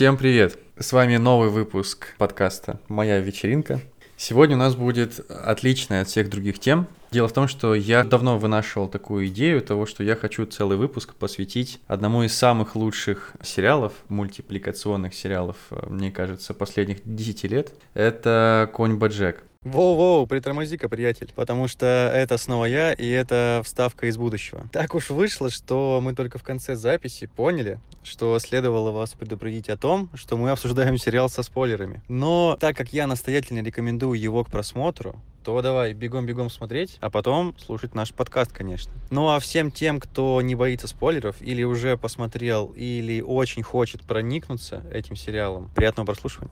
[0.00, 0.58] Всем привет!
[0.78, 3.82] С вами новый выпуск подкаста «Моя вечеринка».
[4.16, 6.86] Сегодня у нас будет отличная от всех других тем.
[7.10, 11.12] Дело в том, что я давно вынашивал такую идею того, что я хочу целый выпуск
[11.16, 17.74] посвятить одному из самых лучших сериалов, мультипликационных сериалов, э, мне кажется, последних 10 лет.
[17.92, 19.44] Это «Конь Баджек».
[19.62, 24.66] Воу-воу, притормози-ка, приятель, потому что это снова я, и это вставка из будущего.
[24.72, 29.76] Так уж вышло, что мы только в конце записи поняли, что следовало вас предупредить о
[29.76, 32.02] том, что мы обсуждаем сериал со спойлерами.
[32.08, 37.54] Но так как я настоятельно рекомендую его к просмотру, то давай бегом-бегом смотреть, а потом
[37.58, 38.94] слушать наш подкаст, конечно.
[39.10, 44.82] Ну а всем тем, кто не боится спойлеров, или уже посмотрел, или очень хочет проникнуться
[44.90, 46.50] этим сериалом, приятного прослушивания.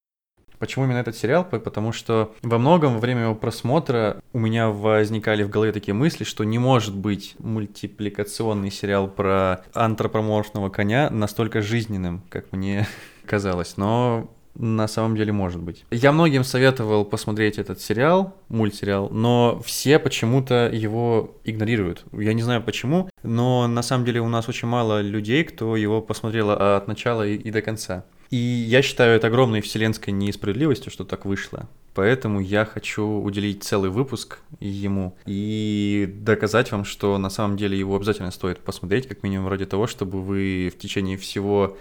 [0.58, 1.44] Почему именно этот сериал?
[1.44, 6.24] Потому что во многом во время его просмотра у меня возникали в голове такие мысли,
[6.24, 12.86] что не может быть мультипликационный сериал про антропоморфного коня настолько жизненным, как мне
[13.24, 13.76] казалось.
[13.76, 15.84] Но на самом деле может быть.
[15.90, 22.04] Я многим советовал посмотреть этот сериал, мультсериал, но все почему-то его игнорируют.
[22.12, 26.02] Я не знаю почему, но на самом деле у нас очень мало людей, кто его
[26.02, 28.04] посмотрел от начала и, и до конца.
[28.30, 31.68] И я считаю это огромной вселенской несправедливостью, что так вышло.
[31.94, 37.96] Поэтому я хочу уделить целый выпуск ему и доказать вам, что на самом деле его
[37.96, 41.76] обязательно стоит посмотреть, как минимум ради того, чтобы вы в течение всего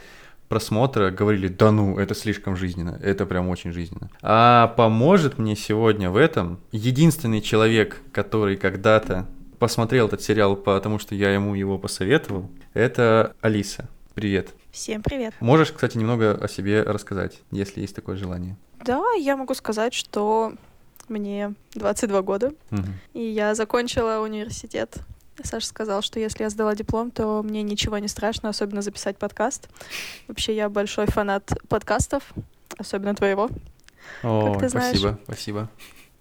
[0.48, 4.10] просмотра говорили, да ну, это слишком жизненно, это прям очень жизненно.
[4.22, 9.28] А поможет мне сегодня в этом единственный человек, который когда-то
[9.60, 13.90] посмотрел этот сериал, потому что я ему его посоветовал, это Алиса.
[14.14, 14.56] Привет.
[14.78, 15.34] Всем привет.
[15.40, 18.56] Можешь, кстати, немного о себе рассказать, если есть такое желание?
[18.86, 20.54] Да, я могу сказать, что
[21.10, 22.84] мне 22 года, угу.
[23.16, 24.98] и я закончила университет.
[25.42, 29.68] Саша сказал, что если я сдала диплом, то мне ничего не страшно, особенно записать подкаст.
[30.28, 32.32] Вообще, я большой фанат подкастов,
[32.78, 33.50] особенно твоего.
[34.22, 34.96] О, как ты знаешь.
[34.96, 35.70] спасибо, спасибо.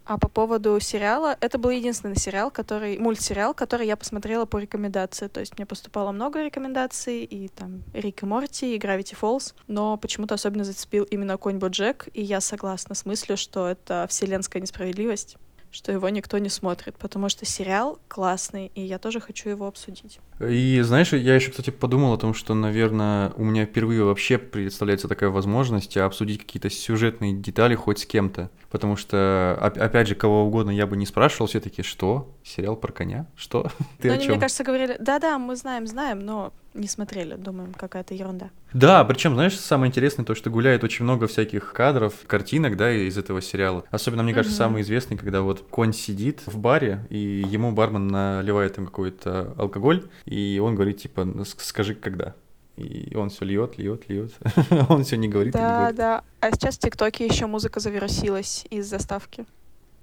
[0.06, 5.26] А по поводу сериала, это был единственный сериал, который, мультсериал, который я посмотрела по рекомендации.
[5.26, 9.96] То есть мне поступало много рекомендаций, и там Рик и Морти, и Gravity Falls, но
[9.96, 15.36] почему-то особенно зацепил именно Конь Боджек, и я согласна с мыслью, что это вселенская несправедливость
[15.70, 20.20] что его никто не смотрит, потому что сериал классный, и я тоже хочу его обсудить.
[20.40, 25.08] И знаешь, я еще, кстати, подумал о том, что, наверное, у меня впервые вообще представляется
[25.08, 28.50] такая возможность обсудить какие-то сюжетные детали хоть с кем-то.
[28.70, 32.34] Потому что, опять же, кого угодно я бы не спрашивал, все таки что?
[32.44, 33.26] Сериал про коня?
[33.36, 33.70] Что?
[34.00, 38.14] Ты ну, они, мне кажется, говорили, да-да, мы знаем, знаем, но не смотрели, думаем, какая-то
[38.14, 38.50] ерунда.
[38.72, 43.16] Да, причем, знаешь, самое интересное то, что гуляет очень много всяких кадров, картинок, да, из
[43.18, 43.84] этого сериала.
[43.90, 44.68] Особенно, мне кажется, угу.
[44.70, 50.04] самый известный, когда вот конь сидит в баре, и ему бармен наливает там какой-то алкоголь,
[50.24, 52.34] и он говорит, типа, скажи, когда.
[52.76, 54.32] И он все льет, льет, льет.
[54.88, 55.54] он все не говорит.
[55.54, 55.96] Да, не говорит.
[55.96, 56.24] да.
[56.40, 59.46] А сейчас в ТикТоке еще музыка завирусилась из заставки.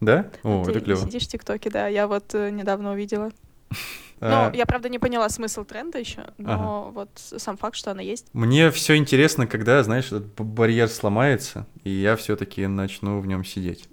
[0.01, 0.29] Да?
[0.43, 0.99] О, Ты это клево.
[0.99, 1.87] сидишь в ТикТоке, да.
[1.87, 3.31] Я вот э, недавно увидела.
[4.29, 6.91] Ну, я, правда, не поняла смысл тренда еще, но ага.
[6.93, 8.27] вот сам факт, что она есть.
[8.31, 13.89] Мне все интересно, когда, знаешь, этот барьер сломается, и я все-таки начну в нем сидеть.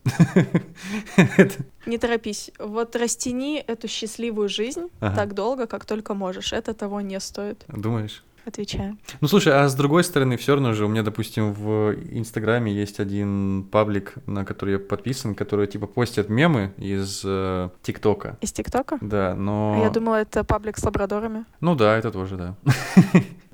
[1.87, 2.53] Не торопись.
[2.59, 5.17] Вот растяни эту счастливую жизнь ага.
[5.17, 6.53] так долго, как только можешь.
[6.53, 7.65] Это того не стоит.
[7.67, 8.23] Думаешь?
[8.51, 8.97] Отвечаю.
[9.21, 13.01] Ну слушай, а с другой стороны, все равно же у меня, допустим, в Инстаграме есть
[13.01, 18.39] один паблик, на который я подписан, который типа постят мемы из э, ТикТока.
[18.41, 18.99] Из ТикТока?
[19.01, 19.81] Да, но.
[19.81, 21.45] А я думала, это паблик с лабрадорами.
[21.61, 22.55] Ну да, это тоже, да.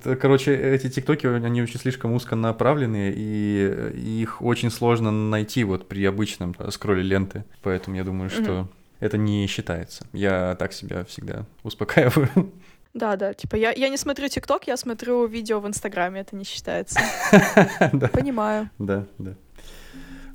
[0.21, 6.55] Короче, эти тиктоки, они очень слишком узконаправленные, и их очень сложно найти вот при обычном
[6.71, 7.45] скролле ленты.
[7.63, 8.69] Поэтому я думаю, что
[9.01, 10.07] это не считается.
[10.13, 12.29] Я так себя всегда успокаиваю.
[12.97, 16.45] Да, да, типа я, я не смотрю ТикТок, я смотрю видео в Инстаграме, это не
[16.45, 16.99] считается.
[18.15, 18.71] Понимаю.
[18.79, 19.35] Да, да.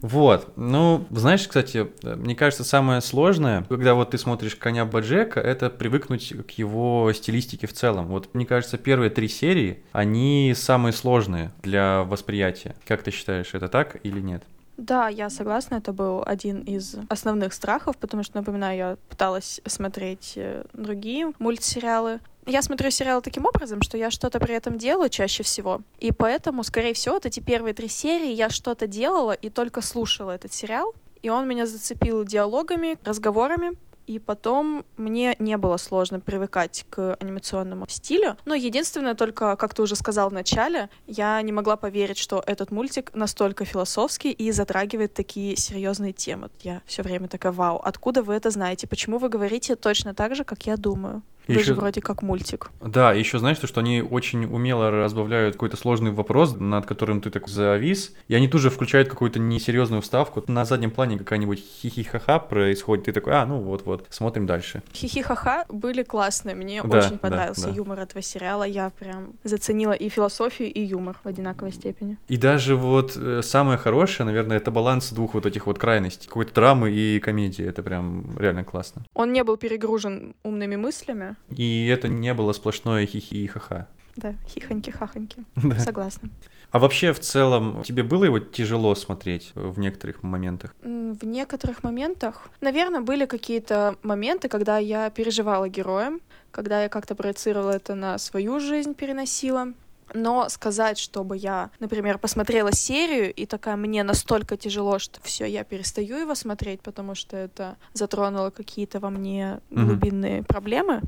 [0.01, 0.53] Вот.
[0.55, 6.33] Ну, знаешь, кстати, мне кажется, самое сложное, когда вот ты смотришь коня Баджека, это привыкнуть
[6.47, 8.05] к его стилистике в целом.
[8.05, 12.75] Вот мне кажется, первые три серии, они самые сложные для восприятия.
[12.87, 14.43] Как ты считаешь, это так или нет?
[14.77, 20.33] Да, я согласна, это был один из основных страхов, потому что, напоминаю, я пыталась смотреть
[20.37, 22.19] э, другие мультсериалы.
[22.45, 25.81] Я смотрю сериал таким образом, что я что-то при этом делаю чаще всего.
[25.99, 30.31] И поэтому, скорее всего, вот эти первые три серии я что-то делала и только слушала
[30.31, 30.93] этот сериал.
[31.21, 33.77] И он меня зацепил диалогами, разговорами,
[34.07, 38.35] и потом мне не было сложно привыкать к анимационному стилю.
[38.45, 42.71] Но единственное, только, как ты уже сказал в начале, я не могла поверить, что этот
[42.71, 46.49] мультик настолько философский и затрагивает такие серьезные темы.
[46.61, 48.87] Я все время такая, вау, откуда вы это знаете?
[48.87, 51.21] Почему вы говорите точно так же, как я думаю?
[51.47, 52.69] Вы Ещё- же вроде как мультик.
[52.81, 57.29] Да, еще знаешь, то, что они очень умело разбавляют какой-то сложный вопрос, над которым ты
[57.29, 60.43] так завис, и они тут же включают какую-то несерьезную вставку.
[60.47, 64.83] На заднем плане какая-нибудь хихи-ха-ха происходит, ты такой, а, ну вот-вот, смотрим дальше.
[64.93, 67.73] Хихи-ха-ха были классные, мне Да, очень да, понравился да.
[67.75, 72.17] юмор этого сериала, я прям заценила и философию, и юмор в одинаковой степени.
[72.27, 76.27] И даже вот э, самое хорошее, наверное, это баланс двух вот этих вот крайностей.
[76.27, 77.65] Какой-то драмы и комедии.
[77.65, 79.03] Это прям реально классно.
[79.13, 83.87] Он не был перегружен умными мыслями, И это не было сплошное хихи и ха-ха.
[84.15, 85.79] да, хихоньки-хахоньки, Да.
[85.79, 86.29] согласна.
[86.71, 90.73] А вообще, в целом, тебе было его тяжело смотреть в некоторых моментах?
[90.81, 97.71] В некоторых моментах, наверное, были какие-то моменты, когда я переживала героем, когда я как-то проецировала
[97.71, 99.73] это на свою жизнь, переносила.
[100.13, 105.63] Но сказать, чтобы я, например, посмотрела серию и такая, мне настолько тяжело, что все, я
[105.63, 111.01] перестаю его смотреть, потому что это затронуло какие-то во мне глубинные проблемы,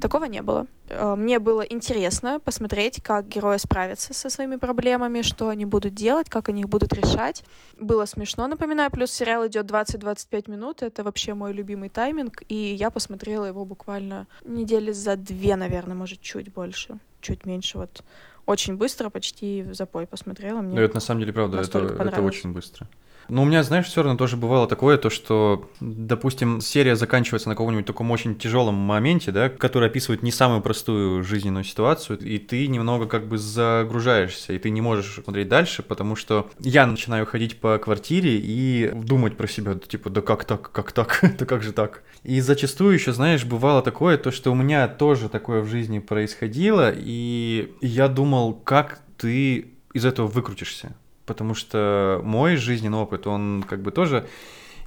[0.00, 0.66] такого не было.
[0.90, 6.28] Э, Мне было интересно посмотреть, как герои справятся со своими проблемами, что они будут делать,
[6.28, 7.44] как они их будут решать.
[7.78, 12.90] Было смешно, напоминаю, плюс сериал идет 20-25 минут, это вообще мой любимый тайминг, и я
[12.90, 18.02] посмотрела его буквально недели за две, наверное, может, чуть больше, чуть меньше, вот
[18.50, 20.60] очень быстро, почти в запой посмотрела.
[20.60, 22.86] Мне Ну, это на самом деле правда, это, это очень быстро.
[23.30, 27.54] Но у меня, знаешь, все равно тоже бывало такое, то что, допустим, серия заканчивается на
[27.54, 32.66] каком-нибудь таком очень тяжелом моменте, да, который описывает не самую простую жизненную ситуацию, и ты
[32.66, 37.60] немного как бы загружаешься, и ты не можешь смотреть дальше, потому что я начинаю ходить
[37.60, 41.72] по квартире и думать про себя, типа, да как так, как так, да как же
[41.72, 42.02] так.
[42.24, 46.92] И зачастую еще, знаешь, бывало такое, то что у меня тоже такое в жизни происходило,
[46.92, 50.96] и я думал, как ты из этого выкрутишься
[51.30, 54.26] потому что мой жизненный опыт, он как бы тоже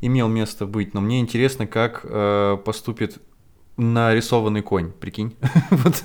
[0.02, 3.22] имел место быть, но мне интересно, как э, поступит
[3.78, 5.38] нарисованный конь, прикинь.
[5.70, 6.04] Вот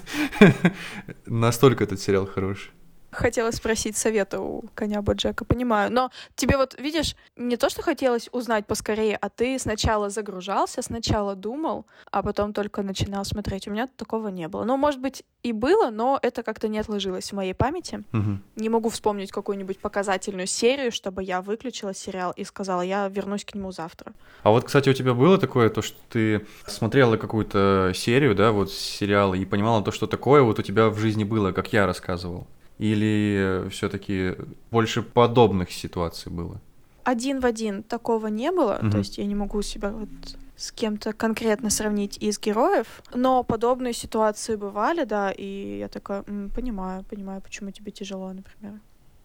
[1.27, 2.71] настолько этот сериал хороший.
[3.11, 5.91] Хотела спросить совета у коня Боджека, понимаю.
[5.91, 11.35] Но тебе вот, видишь, не то, что хотелось узнать поскорее, а ты сначала загружался, сначала
[11.35, 13.67] думал, а потом только начинал смотреть.
[13.67, 14.65] У меня такого не было.
[14.65, 18.05] Ну, может быть, и было, но это как-то не отложилось в моей памяти.
[18.13, 18.43] Мгм.
[18.57, 23.55] Не могу вспомнить какую-нибудь показательную серию, чтобы я выключила сериал и сказала, я вернусь к
[23.55, 24.13] нему завтра.
[24.43, 28.71] А вот, кстати, у тебя было такое, то, что ты смотрела какую-то серию, да, вот
[28.71, 32.47] сериала, и понимала то, что такое вот у тебя в жизни было, как я рассказывал?
[32.79, 34.35] Или все-таки
[34.71, 36.61] больше подобных ситуаций было?
[37.05, 38.91] Один в один такого не было, Мгм.
[38.91, 40.09] то есть я не могу себя вот
[40.57, 46.51] с кем-то конкретно сравнить из героев, но подобные ситуации бывали, да, и я такая, «М,
[46.55, 48.81] понимаю, понимаю, почему тебе тяжело, например.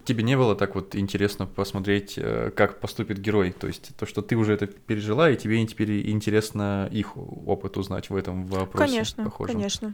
[0.05, 3.51] Тебе не было так вот интересно посмотреть, э, как поступит герой?
[3.51, 8.09] То есть то, что ты уже это пережила, и тебе теперь интересно их опыт узнать
[8.09, 8.91] в этом вопросе.
[8.93, 9.55] конечно, похожем.
[9.55, 9.93] конечно.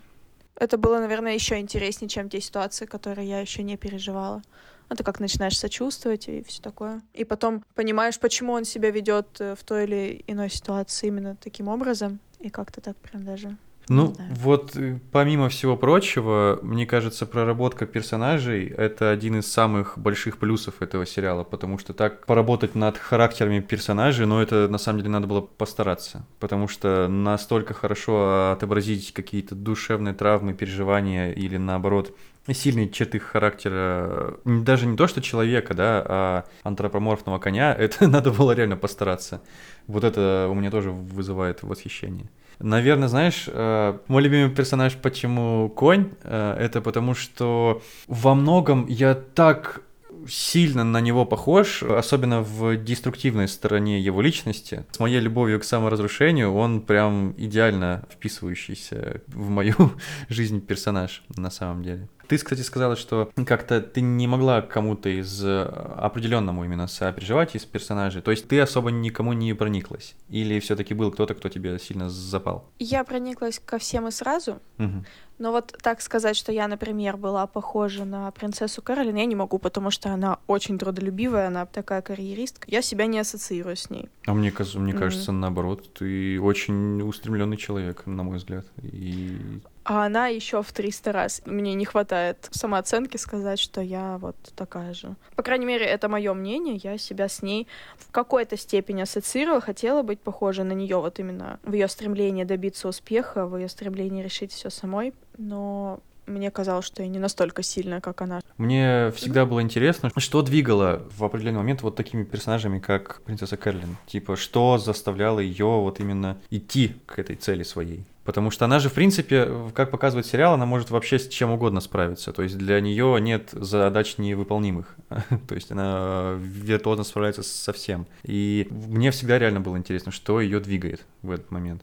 [0.55, 4.41] Это было, наверное, еще интереснее, чем те ситуации, которые я еще не переживала.
[4.89, 7.01] Ну, ты как начинаешь сочувствовать и все такое.
[7.13, 11.67] И потом понимаешь, почему он себя ведет э, в той или иной ситуации именно таким
[11.67, 12.19] образом.
[12.39, 13.55] И как-то так прям даже.
[13.89, 14.31] Ну, знаю.
[14.35, 20.81] вот э, помимо всего прочего, мне кажется, проработка персонажей— это один из самых больших плюсов
[20.81, 25.25] этого сериала, потому что так поработать над характерами персонажей, ну, это на самом деле надо
[25.25, 32.15] было постараться, потому что настолько хорошо отобразить какие-то душевные травмы, переживания или, наоборот,
[32.47, 38.51] сильные черты характера, даже не то, что человека, да, а антропоморфного коня, это надо было
[38.51, 39.41] реально постараться.
[39.87, 42.29] Вот это у меня тоже вызывает восхищение.
[42.59, 49.15] Наверное, знаешь, э, мой любимый персонаж, почему конь, э, это потому что во многом я
[49.15, 49.81] так
[50.27, 54.85] сильно на него похож, особенно в деструктивной стороне его личности.
[54.91, 59.75] С моей любовью к саморазрушению он прям идеально вписывающийся в мою
[60.29, 62.07] жизнь персонаж на самом деле.
[62.27, 67.65] Ты, кстати, сказала, что как-то ты не могла кому-то из э, определенному именно сопереживать из
[67.65, 68.21] персонажей.
[68.21, 70.15] То есть ты особо никому не прониклась?
[70.29, 72.69] Или все-таки был кто-то, кто тебе сильно запал?
[72.77, 75.05] Я прониклась ко всем и сразу, Мгм.
[75.39, 79.57] Но вот так сказать, что я, например, была похожа на принцессу Каролин, я не могу,
[79.57, 82.65] потому что она очень трудолюбивая, она такая карьеристка.
[82.69, 84.09] Я себя не ассоциирую с ней.
[84.27, 84.99] А мне, каз- мне Мгм.
[84.99, 88.65] кажется, наоборот, ты очень устремленный человек, на мой взгляд.
[88.83, 89.37] И
[89.85, 91.41] А она еще в 300 раз.
[91.45, 95.15] Мне не хватает самооценки сказать, что я вот такая же.
[95.35, 96.75] По крайней мере, это мое мнение.
[96.83, 97.67] Я себя с ней
[97.97, 102.87] в какой-то степени ассоциировала, хотела быть похожа на нее вот именно в ее стремлении добиться
[102.87, 105.13] успеха, в ее стремлении решить все самой.
[105.39, 108.41] Но мне казалось, что я не настолько сильная, как она.
[108.57, 113.97] Мне всегда было интересно, что двигало в определенный момент вот такими персонажами, как принцесса Кэролин.
[114.05, 118.03] Типа, что заставляло ее вот именно идти к этой цели своей.
[118.25, 121.79] Потому что она же, в принципе, как показывает сериал, она может вообще с чем угодно
[121.81, 122.31] справиться.
[122.31, 124.95] То есть для нее нет задач невыполнимых.
[125.47, 128.05] То есть она виртуозно справляется со всем.
[128.23, 131.81] И мне всегда реально было интересно, что ее двигает в этот момент.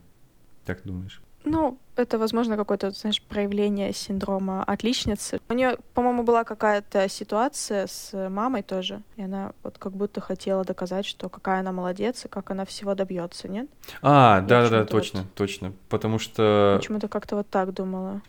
[0.65, 1.21] Как ты думаешь?
[1.43, 5.39] Ну, это, возможно, какое-то, знаешь, проявление синдрома отличницы.
[5.49, 10.63] У нее, по-моему, была какая-то ситуация с мамой тоже, и она вот как будто хотела
[10.63, 13.67] доказать, что какая она молодец и как она всего добьется, нет?
[14.01, 15.33] А, да-да-да, точно, вот...
[15.33, 15.73] точно.
[15.89, 16.77] Потому что...
[16.79, 18.21] Почему-то как-то вот так думала.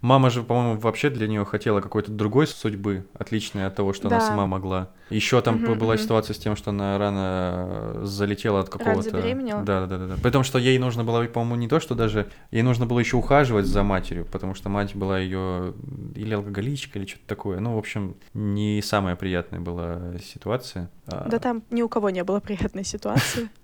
[0.00, 4.16] Мама же, по-моему, вообще для нее хотела какой-то другой судьбы, отличной от того, что да.
[4.16, 4.90] она сама могла.
[5.10, 6.02] Еще там угу, была угу.
[6.02, 9.10] ситуация с тем, что она рано залетела от какого-то.
[9.10, 10.16] Да, да, да, да.
[10.22, 13.66] Потому что ей нужно было, по-моему, не то, что даже ей нужно было еще ухаживать
[13.66, 15.74] за матерью, потому что мать была ее
[16.14, 17.60] или алкоголичка, или что-то такое.
[17.60, 20.90] Ну, в общем, не самая приятная была ситуация.
[21.06, 23.48] А да, там ни у кого не было приятной ситуации.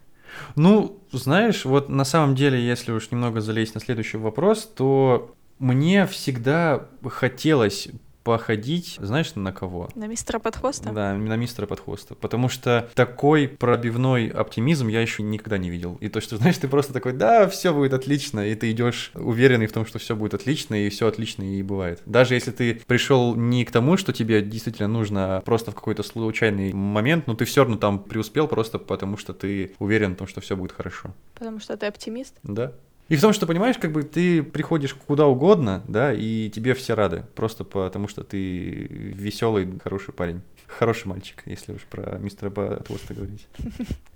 [0.56, 6.06] Ну, знаешь, вот на самом деле, если уж немного залезть на следующий вопрос, то мне
[6.06, 7.88] всегда хотелось
[8.24, 9.88] походить, знаешь, на кого?
[9.94, 10.90] На мистера Подхоста?
[10.90, 12.14] Да, на мистера Подхоста.
[12.14, 15.98] Потому что такой пробивной оптимизм я еще никогда не видел.
[16.00, 19.66] И то, что, знаешь, ты просто такой, да, все будет отлично, и ты идешь уверенный
[19.66, 22.02] в том, что все будет отлично, и все отлично и бывает.
[22.06, 26.02] Даже если ты пришел не к тому, что тебе действительно нужно, а просто в какой-то
[26.02, 30.26] случайный момент, но ты все равно там преуспел просто потому, что ты уверен в том,
[30.26, 31.14] что все будет хорошо.
[31.34, 32.34] Потому что ты оптимист?
[32.42, 32.72] Да.
[33.12, 36.94] И в том, что, понимаешь, как бы ты приходишь куда угодно, да, и тебе все
[36.94, 40.40] рады, просто потому что ты веселый, хороший парень.
[40.66, 43.46] Хороший мальчик, если уж про мистера Батвоста говорить.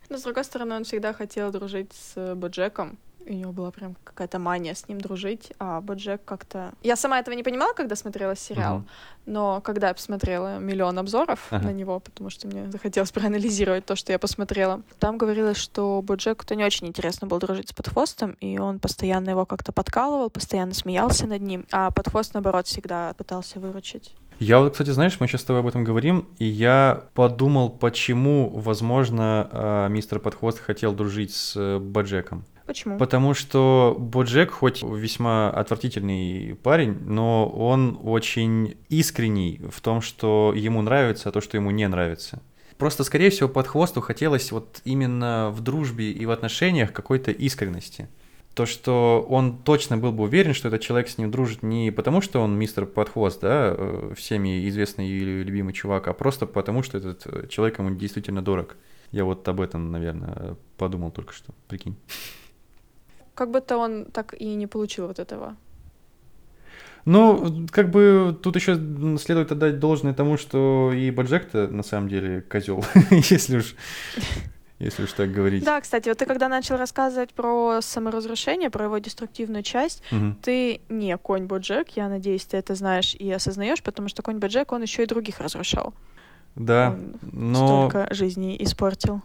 [0.08, 4.38] Но, с другой стороны, он всегда хотел дружить с Боджеком, у него была прям какая-то
[4.38, 6.72] мания с ним дружить, а Боджек как-то...
[6.82, 8.82] Я сама этого не понимала, когда смотрела сериал, uh-huh.
[9.26, 11.62] но когда я посмотрела миллион обзоров uh-huh.
[11.62, 16.54] на него, потому что мне захотелось проанализировать то, что я посмотрела, там говорилось, что Боджеку-то
[16.54, 21.26] не очень интересно было дружить с Подхвостом, и он постоянно его как-то подкалывал, постоянно смеялся
[21.26, 24.14] над ним, а Подхвост, наоборот, всегда пытался выручить.
[24.38, 28.50] Я вот, кстати, знаешь, мы сейчас с тобой об этом говорим, и я подумал, почему,
[28.50, 32.44] возможно, а, мистер Подхвост хотел дружить с э, Боджеком.
[32.66, 32.98] Почему?
[32.98, 40.82] Потому что Боджек, хоть весьма отвратительный парень, но он очень искренний в том, что ему
[40.82, 42.42] нравится, а то, что ему не нравится.
[42.76, 48.08] Просто, скорее всего, под хвосту хотелось вот именно в дружбе и в отношениях какой-то искренности.
[48.54, 52.20] То, что он точно был бы уверен, что этот человек с ним дружит не потому,
[52.20, 56.98] что он мистер Подхвост, да, э, всеми известный и любимый чувак, а просто потому, что
[56.98, 58.76] этот человек ему действительно дорог.
[59.12, 61.96] Я вот об этом, наверное, подумал только что, прикинь.
[63.36, 65.54] Как будто он так и не получил вот этого.
[67.04, 68.74] Ну, как бы тут еще
[69.18, 73.76] следует отдать должное тому, что и Баджек-то на самом деле козел, если уж
[74.78, 75.64] если уж так говорить.
[75.64, 80.34] Да, кстати, вот ты когда начал рассказывать про саморазрушение, про его деструктивную часть, угу.
[80.42, 84.72] ты не конь Боджек, я надеюсь, ты это знаешь и осознаешь, потому что конь Боджек,
[84.72, 85.94] он еще и других разрушал.
[86.56, 87.88] Да, он но...
[87.88, 89.22] Столько жизней испортил.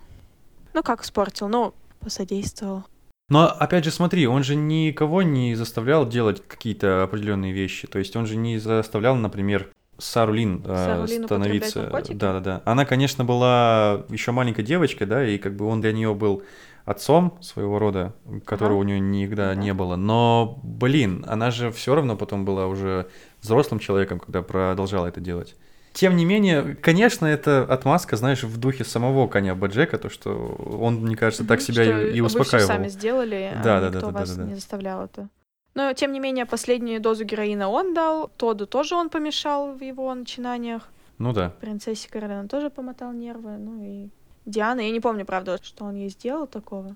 [0.73, 1.47] Ну, как испортил?
[1.47, 2.83] Ну, посодействовал.
[3.31, 7.87] Но опять же, смотри, он же никого не заставлял делать какие-то определенные вещи.
[7.87, 11.89] То есть он же не заставлял, например, Сару Лин э, становиться.
[12.09, 12.61] Да, да, да.
[12.65, 16.43] Она, конечно, была еще маленькой девочкой, да, и как бы он для нее был
[16.83, 18.81] отцом своего рода, которого ага.
[18.81, 19.61] у нее никогда ага.
[19.61, 19.95] не было.
[19.95, 23.07] Но, блин, она же все равно потом была уже
[23.41, 25.55] взрослым человеком, когда продолжала это делать.
[25.93, 31.01] Тем не менее, конечно, это отмазка, знаешь, в духе самого коня Баджека, то, что он,
[31.01, 32.67] мне кажется, так себя что и, и успокаивал.
[32.67, 34.49] Вы сами сделали, а да, а да, никто да, да, вас да, да.
[34.49, 35.27] не заставлял это.
[35.73, 40.13] Но, тем не менее, последнюю дозу героина он дал, Тоду тоже он помешал в его
[40.13, 40.89] начинаниях.
[41.17, 41.53] Ну да.
[41.61, 44.09] Принцессе Каролина тоже помотал нервы, ну и
[44.45, 46.95] Диана, я не помню, правда, что он ей сделал такого,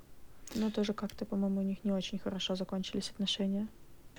[0.55, 3.67] но тоже как-то, по-моему, у них не очень хорошо закончились отношения.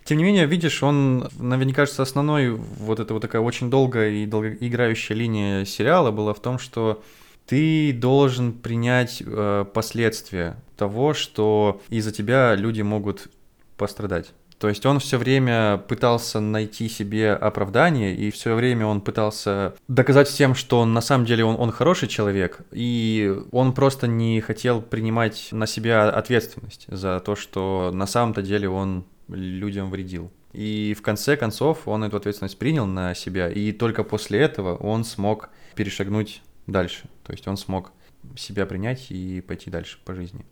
[0.06, 4.24] Тем не менее, видишь, он, мне кажется, основной вот эта вот такая очень долгая и
[4.24, 7.02] долгоиграющая линия сериала была в том, что
[7.44, 13.28] ты должен принять э, последствия того, что из-за тебя люди могут
[13.76, 14.32] пострадать.
[14.58, 20.28] То есть он все время пытался найти себе оправдание, и все время он пытался доказать
[20.28, 25.48] всем, что на самом деле он, он хороший человек, и он просто не хотел принимать
[25.50, 30.30] на себя ответственность за то, что на самом-то деле он людям вредил.
[30.52, 35.04] И в конце концов он эту ответственность принял на себя, и только после этого он
[35.04, 37.08] смог перешагнуть дальше.
[37.24, 37.92] То есть он смог
[38.36, 40.44] себя принять и пойти дальше по жизни.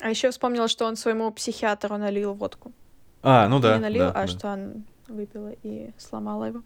[0.00, 2.72] А еще вспомнила, что он своему психиатру налил водку.
[3.22, 3.76] А, ну да.
[3.76, 4.26] Не налил, да, а да.
[4.26, 6.62] что он выпила и сломала его.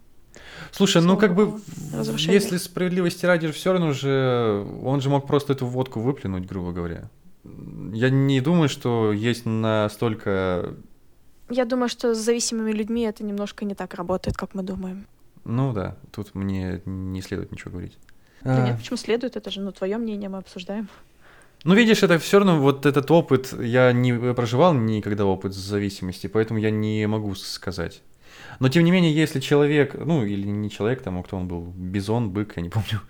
[0.71, 1.59] Слушай, ну как бы,
[2.17, 7.09] если справедливости ради, все равно же, он же мог просто эту водку выплюнуть, грубо говоря.
[7.93, 10.75] Я не думаю, что есть настолько,
[11.49, 15.05] Я думаю, что с зависимыми людьми это немножко не так работает, как мы думаем.
[15.45, 17.97] ну да, тут мне не следует ничего говорить.
[18.43, 19.35] Да А, нет, почему следует?
[19.35, 20.89] Это же, ну, твое мнение мы обсуждаем.
[21.63, 26.59] Ну, видишь, это все равно вот этот опыт, я не проживал никогда опыт зависимости, поэтому
[26.59, 28.01] я не могу сказать.
[28.59, 32.31] Но тем не менее, если человек, ну или не человек, там, кто он был, бизон,
[32.31, 33.01] бык, я не помню,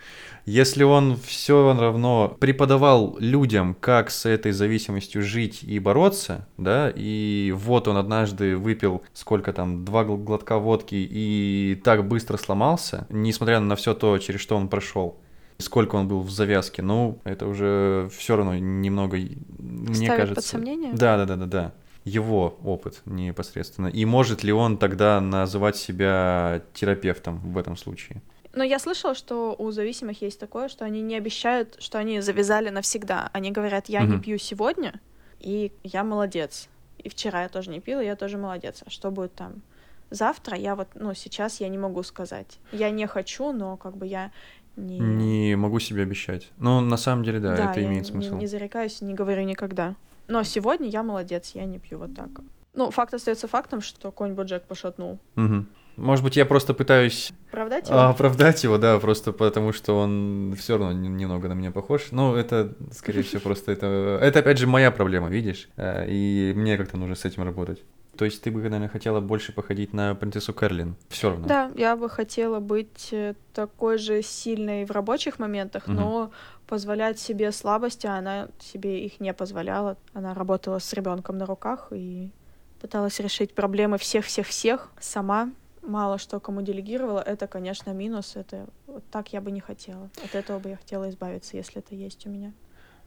[0.46, 7.54] если он все равно преподавал людям, как с этой зависимостью жить и бороться, да, и
[7.56, 13.60] вот он однажды выпил сколько там, два гл- глотка водки и так быстро сломался, несмотря
[13.60, 15.18] на все то, через что он прошел,
[15.58, 20.36] сколько он был в завязке, ну, это уже все равно немного, мне Ставит кажется...
[20.36, 20.94] под сомнение?
[20.94, 21.74] Да, да, да, да, да.
[22.08, 23.88] Его опыт непосредственно.
[23.88, 28.22] И может ли он тогда называть себя терапевтом в этом случае?
[28.54, 32.70] Но я слышала, что у зависимых есть такое, что они не обещают, что они завязали
[32.70, 33.30] навсегда.
[33.34, 34.22] Они говорят, я не Мгм.
[34.22, 35.00] пью сегодня,
[35.40, 36.70] и я молодец.
[36.98, 38.84] И вчера я тоже не пила, я тоже молодец.
[38.86, 39.62] А что будет там
[40.10, 40.58] завтра?
[40.58, 42.58] Я вот, ну, сейчас я не могу сказать.
[42.72, 44.32] Я не хочу, но как бы я
[44.76, 44.98] не...
[45.00, 46.50] Не могу себе обещать.
[46.58, 48.38] Но на самом деле, да, это я имеет не- смысл.
[48.38, 49.96] Не, зарекаюсь, не говорю никогда.
[50.28, 52.30] Но сегодня я молодец, я не пью вот так.
[52.74, 55.20] Ну, факт остается фактом, что конь Боджек пошатнул.
[55.36, 55.68] Мгм.
[55.96, 57.98] Может быть, я просто пытаюсь Оправдать его?
[57.98, 62.10] а, оправдать его, да, просто потому что он все равно немного на меня похож.
[62.12, 64.20] Ну, это, скорее всего, просто это...
[64.22, 65.70] Это, опять же, моя проблема, видишь?
[65.76, 67.82] Э, И мне как-то нужно с этим работать.
[68.16, 70.96] То есть ты бы, наверное, хотела больше походить на принцессу Кэрлин?
[71.10, 71.48] Все равно.
[71.48, 75.96] Да, я бы хотела быть э, такой же сильной в рабочих моментах, Мгм.
[75.96, 76.32] но
[76.68, 79.98] позволять себе слабости, а она себе их не позволяла.
[80.14, 82.32] Она работала с ребенком на руках и
[82.82, 85.52] пыталась решить проблемы всех-всех-всех сама.
[85.82, 88.36] Мало что кому делегировала, это, конечно, минус.
[88.36, 90.10] Это вот так я бы не хотела.
[90.24, 92.52] От этого бы я хотела избавиться, если это есть у меня.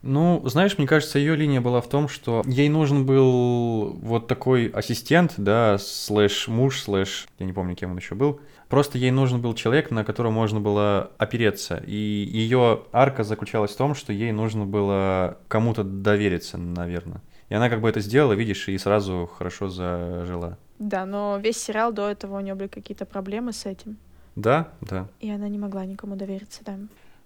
[0.02, 4.69] Ну, знаешь, мне кажется, ее линия была в том, что ей нужен был вот такой
[4.69, 8.40] ассистент, да, слэш муж, слэш, я не помню, кем он еще был.
[8.71, 11.83] Просто ей нужен был человек, на которого можно было опереться.
[11.85, 17.21] И ее арка заключалась в том, что ей нужно было кому-то довериться, наверное.
[17.49, 20.57] И она как бы это сделала, видишь, и сразу хорошо зажила.
[20.79, 23.97] Да, но весь сериал до этого у нее были какие-то проблемы с этим.
[24.37, 25.09] Да, да.
[25.18, 26.77] И она не могла никому довериться, да.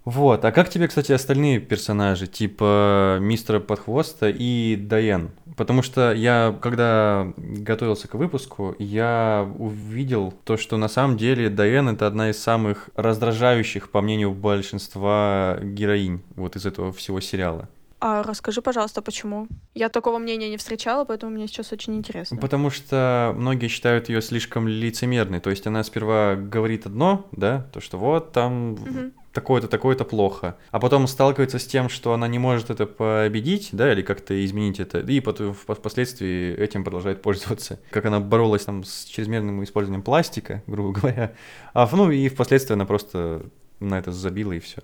[0.03, 5.29] Вот, а как тебе, кстати, остальные персонажи, типа мистера Подхвоста и Дайен?
[5.55, 11.87] Потому что я, когда готовился к выпуску, я увидел то, что на самом деле Дайен
[11.89, 17.69] это одна из самых раздражающих, по мнению большинства героинь вот из этого всего сериала.
[17.99, 19.47] А расскажи, пожалуйста, почему?
[19.73, 22.37] Я такого мнения не встречала, поэтому мне сейчас очень интересно.
[22.37, 25.39] Потому что многие считают ее слишком лицемерной.
[25.39, 29.13] То есть она сперва говорит одно, да, то, что вот там Мгм.
[29.31, 30.57] такое-то, такое-то плохо.
[30.71, 34.79] А потом сталкивается с тем, что она не может это победить, да, или как-то изменить
[34.79, 37.79] это, и потом впоследствии этим продолжает пользоваться.
[37.91, 41.33] Как она боролась там с чрезмерным использованием пластика, грубо говоря.
[41.73, 43.45] А, ну и впоследствии она просто
[43.79, 44.81] на это забила и все.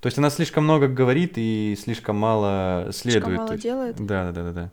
[0.00, 3.24] То есть она слишком много говорит и слишком мало следует.
[3.24, 3.96] Слишком мало делает.
[3.96, 4.70] Да, да, да, да.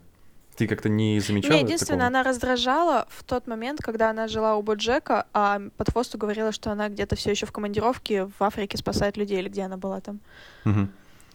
[0.56, 2.20] Ты как-то не замечала Меня единственное, такого?
[2.20, 6.70] она раздражала в тот момент, когда она жила у Боджека, а под хвосту говорила, что
[6.70, 10.20] она где-то все еще в командировке в Африке спасает людей, или где она была там.
[10.64, 10.90] Мгм.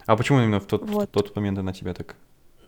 [0.07, 1.11] А почему именно в тот, в Вот.
[1.11, 2.15] тот момент она тебя так...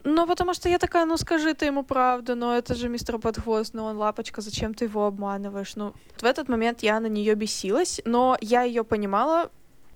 [0.03, 3.73] Ну, потому что я такая, ну скажи ты ему правду, но это же мистер Подхвост,
[3.73, 5.75] ну он лапочка, зачем ты его обманываешь?
[5.75, 9.49] Ну, в этот момент я на нее бесилась, но я ее понимала,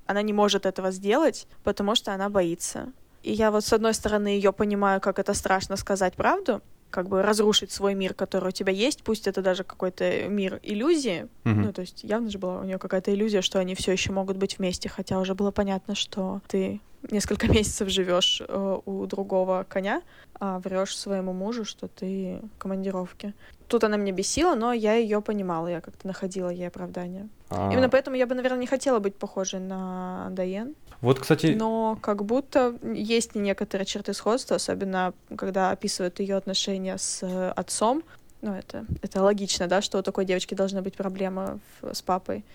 [0.08, 2.92] она не может этого сделать, потому что она боится.
[3.24, 7.22] И я вот с одной стороны ее понимаю, как это страшно сказать правду, как бы
[7.22, 11.28] разрушить свой мир, который у тебя есть, пусть это даже какой-то мир иллюзии.
[11.44, 11.62] Мгм.
[11.64, 14.38] Ну, то есть явно же была у нее какая-то иллюзия, что они все еще могут
[14.38, 16.80] быть вместе, хотя уже было понятно, что ты
[17.12, 20.02] несколько месяцев живешь э, у другого коня,
[20.40, 23.34] а врешь своему мужу, что ты в командировке.
[23.68, 27.28] Тут она меня бесила, но я ее понимала, я как-то находила ей оправдание.
[27.50, 30.76] А, Именно поэтому я бы, наверное, не хотела быть похожей на Дайен.
[31.02, 37.24] Вот, кстати, Но как будто есть некоторые черты сходства, особенно когда описывают ее отношения с
[37.24, 38.04] э, отцом.
[38.42, 42.46] Ну, это, это логично, да, что у такой девочки должна быть проблема в- с папой.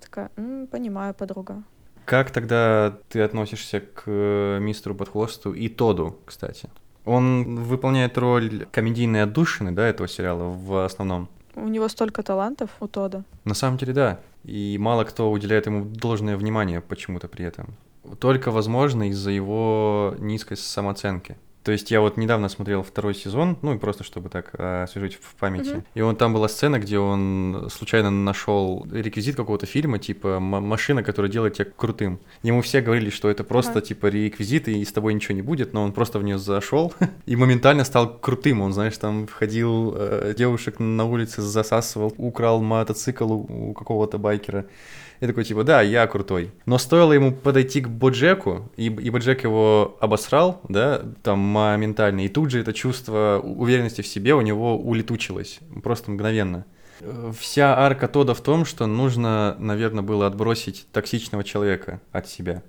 [0.00, 1.62] Такая, «М, понимаю, подруга.
[2.04, 6.68] Как тогда ты относишься к э, мистеру Подхвосту и Тоду, кстати?
[7.04, 11.28] Он выполняет роль комедийной отдушины, да, этого сериала в основном?
[11.54, 13.24] У него столько талантов, у Тода.
[13.44, 14.20] На самом деле, да.
[14.44, 17.74] И мало кто уделяет ему должное внимание почему-то при этом.
[18.18, 21.36] Только, возможно, из-за его низкой самооценки.
[21.64, 25.14] То есть я вот недавно смотрел второй сезон, ну и просто чтобы так э, освежить
[25.14, 25.70] в памяти.
[25.70, 25.84] Мгм.
[25.94, 31.32] И он там была сцена, где он случайно нашел реквизит какого-то фильма, типа машина, которая
[31.32, 32.20] делает тебя крутым.
[32.42, 33.80] Ему все говорили, что это просто Ага.
[33.80, 36.92] типа реквизит, и с тобой ничего не будет, но он просто в нее зашел
[37.26, 38.60] и моментально стал крутым.
[38.60, 44.66] Он, знаешь, там входил, э, девушек на улице засасывал, украл мотоцикл у, у какого-то байкера.
[45.20, 46.52] И такой, типа, да, я крутой.
[46.66, 52.28] Но стоило ему подойти к Боджеку, и, и Боджек его обосрал, да, там моментально, и
[52.28, 56.64] тут же это чувство уверенности в себе у него улетучилось, просто мгновенно.
[57.38, 62.62] Вся арка Тода в том, что нужно, наверное, было отбросить токсичного человека от себя.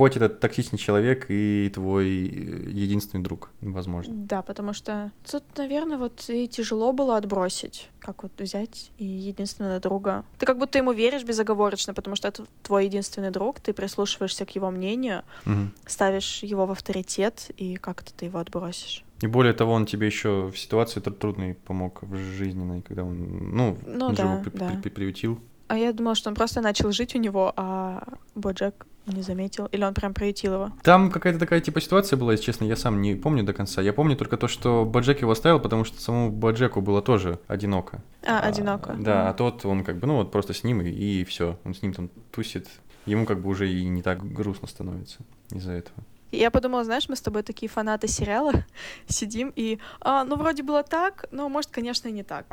[0.00, 4.14] Хоть этот токсичный человек и твой э, единственный друг, возможно.
[4.16, 9.78] Да, потому что тут, наверное, вот и тяжело было отбросить, как вот взять и единственного
[9.78, 10.24] друга.
[10.38, 14.56] Ты как будто ему веришь безоговорочно, потому что это твой единственный друг, ты прислушиваешься к
[14.56, 15.70] его мнению, Мгм.
[15.86, 19.04] ставишь его в авторитет, и как-то ты его отбросишь.
[19.20, 23.54] И более того, он тебе еще в ситуации тр- трудной помог в жизненной, когда он,
[23.54, 24.66] ну, Ну да, при- да.
[24.68, 25.38] при- при- приютил.
[25.68, 28.02] А я думала, что он просто начал жить у него, а
[28.34, 29.66] Боджек не заметил.
[29.66, 30.72] Или он прям приютил его.
[30.82, 33.82] Там какая-то такая типа ситуация была, если честно, я сам не помню до конца.
[33.82, 38.02] Я помню только то, что Боджек его оставил, потому что самому Боджеку было тоже одиноко.
[38.26, 38.94] А, одиноко.
[38.98, 39.36] Да, а Мгм.
[39.36, 41.58] тот, он как бы, ну вот просто с ним и, все.
[41.64, 42.68] Он с ним там тусит.
[43.06, 45.18] Ему как бы уже и не так грустно становится
[45.50, 45.96] из-за этого.
[46.30, 48.52] И Я подумала, знаешь, мы с тобой такие фанаты сериала,
[49.06, 52.46] сидим и, а, ну, вроде было так, но, может, конечно, и не так.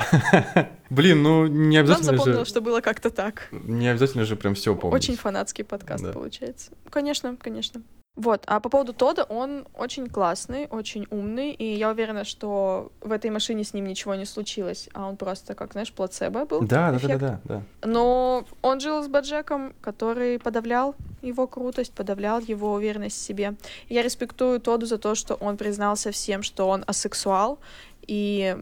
[0.90, 2.46] Блин, ну не обязательно запомнил, же...
[2.46, 3.48] что было как-то так.
[3.52, 5.04] Не обязательно же прям все помнить.
[5.04, 6.72] Очень фанатский подкаст получается.
[6.90, 7.82] Конечно, конечно.
[8.18, 13.12] Вот, а по поводу Тода, он очень классный, очень умный, и я уверена, что в
[13.12, 16.62] этой машине с ним ничего не случилось, а он просто, как, знаешь, плацебо был.
[16.62, 17.62] Да, да, да, да, да.
[17.84, 23.54] Но он жил с Баджеком, который подавлял его крутость, подавлял его уверенность в себе.
[23.88, 27.60] Я респектую Тоду за то, что он признался всем, что он асексуал,
[28.08, 28.58] и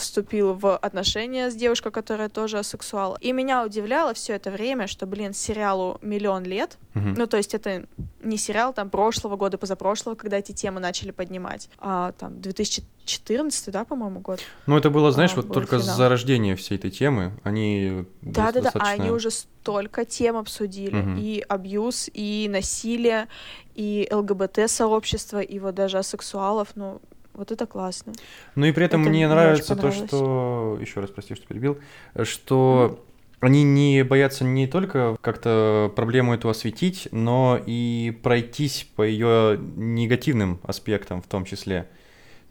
[0.00, 3.16] вступил в отношения с девушкой, которая тоже асексуал.
[3.20, 7.14] И меня удивляло все это время, что, блин, сериалу миллион лет, Мгм.
[7.14, 7.86] ну, то есть это
[8.22, 13.84] не сериал там прошлого года, позапрошлого, когда эти темы начали поднимать, а там 2014, да,
[13.84, 14.40] по-моему, год.
[14.66, 15.96] Ну, это было, знаешь, А, вот только финал.
[15.96, 17.32] зарождение всей этой темы.
[17.44, 20.94] Они Да-да-да, а достаточно- они уже столько тем обсудили.
[20.96, 21.16] Мгм.
[21.18, 23.28] И абьюз, и насилие,
[23.74, 26.68] и ЛГБТ-сообщество, и вот даже асексуалов.
[26.74, 27.00] Ну,
[27.40, 28.12] вот это классно.
[28.54, 30.78] Ну и при этом Это мне нравится то, что...
[30.80, 31.78] Еще раз прости, что перебил.
[32.22, 33.02] Что
[33.40, 40.60] они не боятся не только как-то проблему эту осветить, но и пройтись по ее негативным
[40.64, 41.88] аспектам в том числе.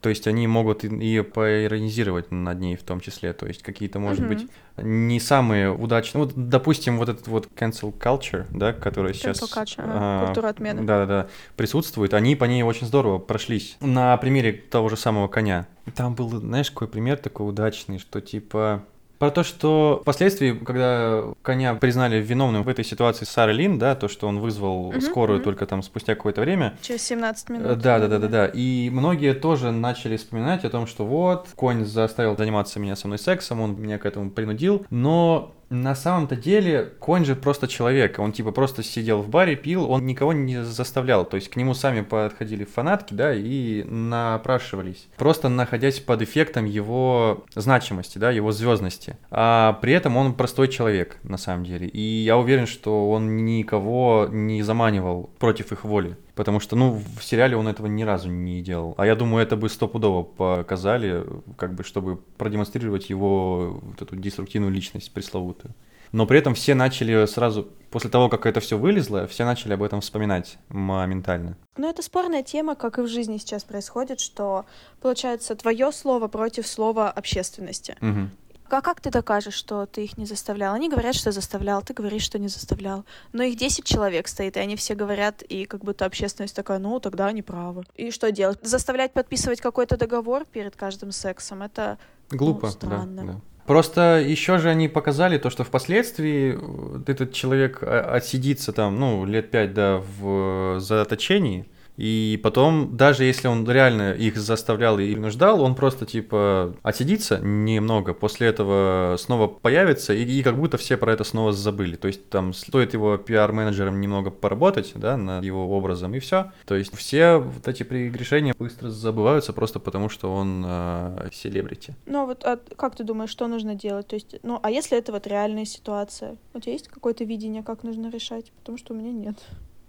[0.01, 3.33] То есть они могут и- и поиронизировать над ней в том числе.
[3.33, 4.29] То есть какие-то, может Мгм.
[4.29, 6.23] быть, не самые удачные.
[6.23, 9.41] Вот, допустим, вот этот вот cancel culture, да, который сейчас...
[9.41, 10.83] Culture, а, культура отмены.
[10.83, 12.13] Да-да-да, присутствует.
[12.13, 13.75] Они по ней очень здорово прошлись.
[13.81, 15.67] На примере того же самого коня.
[15.95, 18.83] Там был, знаешь, какой пример такой удачный, что типа...
[19.19, 24.07] Про то, что впоследствии, когда коня признали виновным в этой ситуации Сары Лин, да, то,
[24.07, 25.43] что он вызвал Мгм, скорую мгм.
[25.43, 27.79] только там спустя какое-то время, Через 17 Э, минут.
[27.79, 28.45] Да, да, да, да, да.
[28.47, 33.19] И многие тоже начали вспоминать о том, что вот, конь заставил заниматься меня со мной
[33.19, 34.85] сексом, он меня к этому принудил.
[34.89, 38.19] Но на самом-то деле конь же просто человек.
[38.19, 41.25] Он типа просто сидел в баре, пил, он никого не заставлял.
[41.25, 45.07] То есть к нему сами подходили фанатки, да, и напрашивались.
[45.17, 49.17] Просто находясь под эффектом его значимости, да, его звездности.
[49.31, 51.87] А при этом он простой человек, на самом деле.
[51.87, 56.17] И я уверен, что он никого не заманивал против их воли.
[56.39, 58.95] Потому что, ну, в сериале он этого ни разу не делал.
[58.97, 61.25] А я думаю, это бы стопудово показали,
[61.57, 65.75] как бы, чтобы продемонстрировать его вот эту деструктивную личность пресловутую.
[66.13, 69.83] Но при этом все начали сразу, после того, как это все вылезло, все начали об
[69.83, 71.57] этом вспоминать моментально.
[71.75, 74.65] Но это спорная тема, как и в жизни сейчас происходит, что,
[75.01, 77.97] получается, твое слово против слова общественности.
[77.99, 78.31] Мгм.
[78.73, 80.73] А как ты докажешь, что ты их не заставлял?
[80.73, 83.05] Они говорят, что заставлял, ты говоришь, что не заставлял.
[83.33, 86.99] Но их 10 человек стоит, и они все говорят, и как будто общественность такая, ну,
[86.99, 87.83] тогда они правы.
[87.95, 88.59] И что делать?
[88.61, 91.63] Заставлять подписывать какой-то договор перед каждым сексом?
[91.63, 91.97] Это
[92.31, 93.23] Глупо, да, странно.
[93.25, 93.41] да.
[93.65, 99.25] Просто еще же они показали то, что впоследствии вот этот человек а, отсидится там, ну,
[99.25, 101.67] лет пять, да, в заточении,
[101.99, 108.13] и потом, даже если он реально их заставлял и принуждал, он просто, типа, отсидится немного,
[108.13, 111.97] после этого снова появится, и, и как будто все про это снова забыли.
[111.97, 116.53] То есть там стоит его пиар-менеджером немного поработать, да, над его образом, и все.
[116.65, 121.95] То есть все вот эти прегрешения быстро забываются просто потому, что он э, селебрити.
[122.05, 124.07] Ну, вот а как ты думаешь, что нужно делать?
[124.07, 126.37] То есть, ну, а если это вот реальная ситуация?
[126.53, 128.53] У тебя есть какое-то видение, как нужно решать?
[128.59, 129.35] Потому что у меня нет.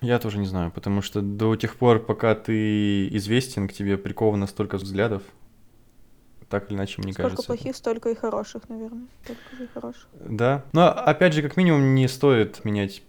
[0.00, 4.46] Я тоже не знаю, потому что до тех пор, пока ты известен, к тебе приковано
[4.46, 5.22] столько взглядов,
[6.48, 7.46] так или иначе, мне Сколько кажется.
[7.46, 9.06] плохих, столько и хороших, наверное.
[9.22, 10.08] Столько же и хороших.
[10.14, 10.64] Да.
[10.72, 13.02] Но опять же, как минимум, не стоит менять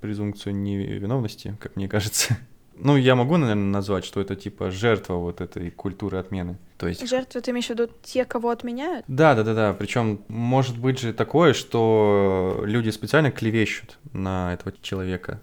[0.00, 2.36] презумпцию невиновности, как мне кажется.
[2.76, 6.58] Ну, я могу, наверное, назвать, что это типа жертва вот этой культуры отмены.
[6.76, 9.04] То есть Жертвы ты имеешь в виду те, кого отменяют?
[9.06, 9.72] Да, да, да, да.
[9.74, 15.40] Причем может быть же такое, что люди специально клевещут на этого человека.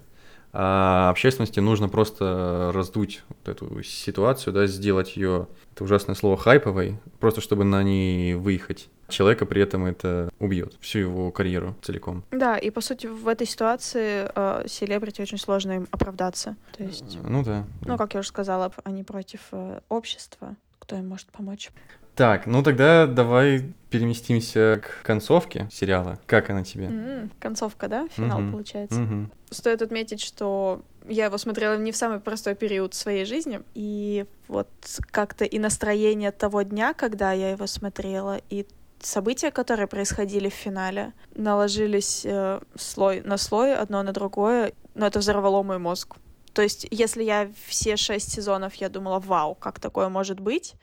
[0.52, 6.98] А общественности нужно просто раздуть вот эту ситуацию, да, сделать ее, это ужасное слово, хайповой,
[7.20, 8.90] просто чтобы на ней выехать.
[9.08, 12.22] Человека при этом это убьет всю его карьеру целиком.
[12.30, 16.56] Да, и по сути в этой ситуации э, селебрити очень сложно им оправдаться.
[16.76, 17.64] То есть, Ну да.
[17.84, 20.56] ну, как я уже сказала, они против э, общества.
[20.78, 21.70] Кто им может помочь?
[22.14, 26.18] Так, ну тогда давай переместимся к концовке сериала.
[26.26, 26.86] Как она тебе?
[26.86, 28.08] М, Концовка, да?
[28.08, 28.52] Финал Мгм.
[28.52, 29.00] получается.
[29.00, 29.30] Мгм.
[29.50, 34.68] Стоит отметить, что я его смотрела не в самый простой период своей жизни, и вот
[35.10, 38.66] как-то и настроение того дня, когда я его смотрела, и
[39.00, 45.18] события, которые происходили в финале, наложились э, слой на слой, одно на другое, но это
[45.18, 46.16] взорвало мой мозг.
[46.52, 50.74] То есть, если я все шесть сезонов, я думала, вау, как такое может быть,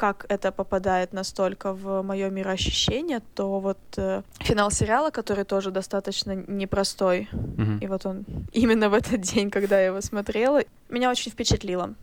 [0.00, 6.34] как это попадает настолько в мое мироощущение, то вот э, финал сериала, который тоже достаточно
[6.34, 7.78] непростой, Мгм.
[7.82, 11.94] и вот он именно в этот день, когда я его смотрела, меня очень впечатлило.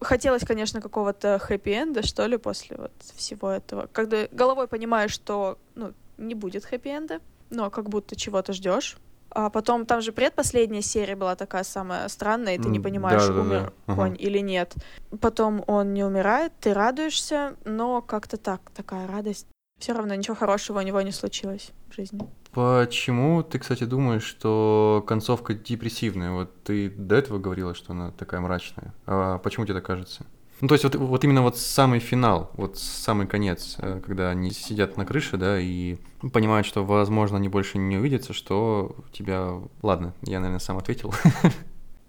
[0.00, 3.86] Хотелось, конечно, какого-то хэппи-энда, что ли, после вот всего этого.
[3.92, 8.96] Когда головой понимаешь, что ну, не будет хэппи-энда, но как будто чего-то ждешь.
[9.34, 13.40] А потом там же предпоследняя серия была такая самая странная, и ты не понимаешь, да-да-да,
[13.40, 13.96] умер ага.
[13.96, 14.74] конь или нет.
[15.20, 19.46] Потом он не умирает, ты радуешься, но как-то так, такая радость.
[19.78, 22.20] Все равно ничего хорошего у него не случилось в жизни.
[22.52, 26.32] Почему ты, кстати, думаешь, что концовка депрессивная?
[26.32, 28.92] Вот ты до этого говорила, что она такая мрачная.
[29.06, 30.26] А почему тебе так кажется?
[30.62, 34.52] Ну, то есть вот, вот именно вот самый финал, вот самый конец, э, когда они
[34.52, 35.96] сидят на крыше, да, и
[36.32, 39.60] понимают, что, возможно, они больше не увидятся, что тебя...
[39.82, 41.12] Ладно, я, наверное, сам ответил.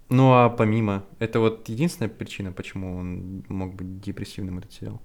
[0.09, 5.01] Ну, а помимо, это вот единственная причина, почему он мог быть депрессивным, этот сериал?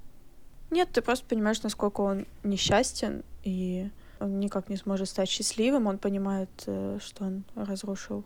[0.71, 3.89] Нет, ты просто понимаешь, насколько он несчастен, и
[4.21, 5.87] он никак не сможет стать счастливым.
[5.87, 8.23] Он понимает, э, что он разрушил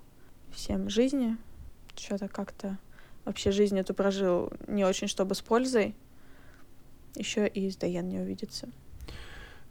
[0.51, 1.37] всем жизни.
[1.95, 2.79] Что-то как-то
[3.25, 5.95] вообще жизнь эту прожил не очень, чтобы с пользой.
[7.15, 8.69] Еще и с Дайен не увидится.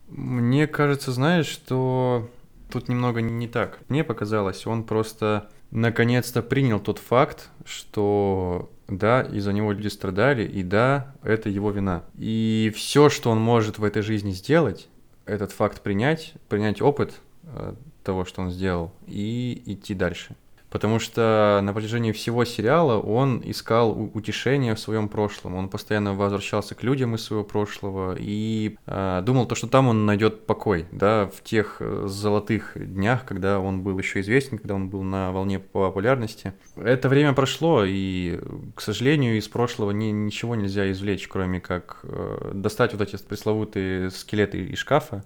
[0.07, 2.29] Мне кажется, знаешь, что
[2.69, 3.79] тут немного не так.
[3.87, 10.63] Мне показалось, он просто наконец-то принял тот факт, что да, из-за него люди страдали, и
[10.63, 12.03] да, это его вина.
[12.17, 14.89] И все, что он может в этой жизни сделать,
[15.25, 20.35] этот факт принять, принять опыт э, того, что он сделал, и идти дальше.
[20.71, 25.55] Потому что на протяжении всего сериала он искал у- утешения в своем прошлом.
[25.55, 30.05] Он постоянно возвращался к людям из своего прошлого и э, думал то, что там он
[30.05, 34.89] найдет покой, да, в тех э, золотых днях, когда он был еще известен, когда он
[34.89, 36.53] был на волне популярности.
[36.77, 38.39] Это время прошло, и,
[38.73, 44.09] к сожалению, из прошлого ни- ничего нельзя извлечь, кроме как э, достать вот эти пресловутые
[44.09, 45.25] скелеты из шкафа.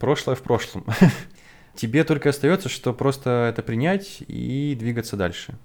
[0.00, 0.84] Прошлое в прошлом.
[1.74, 5.58] Тебе только остается, что просто это принять и двигаться дальше.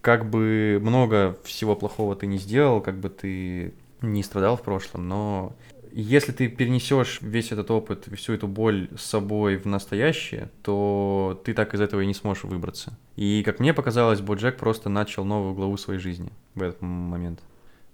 [0.00, 5.08] Как бы много всего плохого ты не сделал, как бы ты не страдал в прошлом,
[5.08, 5.56] но
[5.92, 11.54] если ты перенесешь весь этот опыт, всю эту боль с собой в настоящее, то ты
[11.54, 12.96] так из этого и не сможешь выбраться.
[13.16, 17.40] И, как мне показалось, Боджек просто начал новую главу своей жизни в этот момент.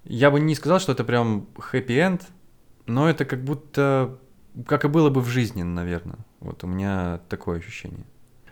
[0.04, 2.22] Я бы не сказал, что это прям хэппи-энд,
[2.86, 4.18] но это как будто
[4.66, 6.18] как и было бы в жизни, наверное.
[6.44, 8.04] Вот у меня такое ощущение.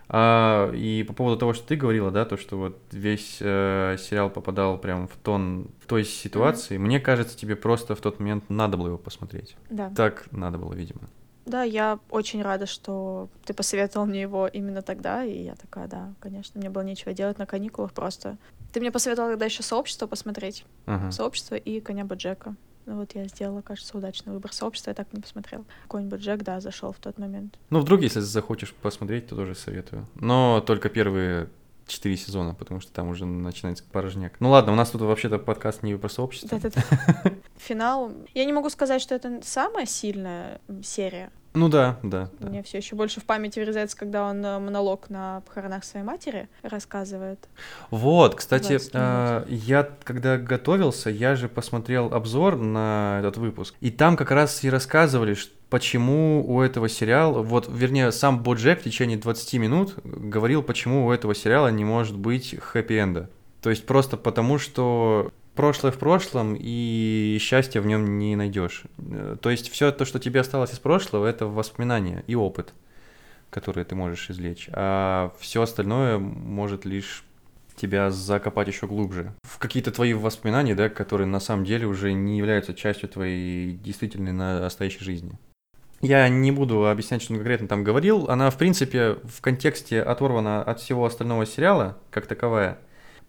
[0.09, 4.29] А, и по поводу того, что ты говорила, да, то, что вот весь э, сериал
[4.29, 8.77] попадал прям в тон в той ситуации, мне кажется, тебе просто в тот момент надо
[8.77, 9.55] было его посмотреть.
[9.69, 9.91] Да.
[9.95, 11.01] Так надо было, видимо.
[11.45, 16.13] Да, я очень рада, что ты посоветовал мне его именно тогда, и я такая, да,
[16.19, 18.37] конечно, мне было нечего делать на каникулах просто.
[18.71, 20.65] Ты мне посоветовал тогда еще сообщество посмотреть.
[20.85, 21.11] Ага.
[21.11, 22.55] Сообщество и коня Боджека.
[22.85, 24.51] Ну вот я сделала, кажется, удачный выбор.
[24.51, 25.63] Сообщество я так не посмотрела.
[25.87, 27.57] Конь Боджек, да, зашел в тот момент.
[27.69, 30.07] Ну, вдруг, если захочешь посмотреть, то тоже советую.
[30.15, 31.49] Но только первые
[31.87, 34.33] четыре сезона, потому что там уже начинается порожняк.
[34.39, 36.59] Ну ладно, у нас тут вообще-то подкаст не про сообщество.
[36.59, 37.31] Да-да-да.
[37.57, 38.11] Финал.
[38.33, 41.31] Я не могу сказать, что это самая сильная серия.
[41.55, 42.29] Ну да, да.
[42.39, 42.49] да.
[42.49, 46.49] Мне все еще больше в памяти врезается, когда он э, монолог на похоронах своей матери
[46.63, 47.47] рассказывает.
[47.91, 53.91] Вот, кстати, 20 а, я когда готовился, я же посмотрел обзор на этот выпуск, и
[53.91, 58.83] там как раз и рассказывали, ш- почему у этого сериала, вот, вернее, сам Боджек в
[58.83, 63.27] течение 20 минут говорил, почему у этого сериала не может быть хэппи-энда.
[63.59, 68.83] То есть просто потому, что прошлое в прошлом, и счастья в нем не найдешь.
[68.99, 72.71] Э, то есть все то, что тебе осталось из прошлого, это воспоминания и опыт,
[73.49, 74.69] которые ты можешь извлечь.
[74.73, 77.23] А все остальное может лишь
[77.75, 82.37] тебя закопать еще глубже в какие-то твои воспоминания, да, которые на самом деле уже не
[82.37, 85.31] являются частью твоей действительной настоящей жизни.
[86.03, 88.29] Я не буду объяснять, что он конкретно там говорил.
[88.29, 92.77] Она, в принципе, в контексте оторвана от всего остального сериала, как таковая.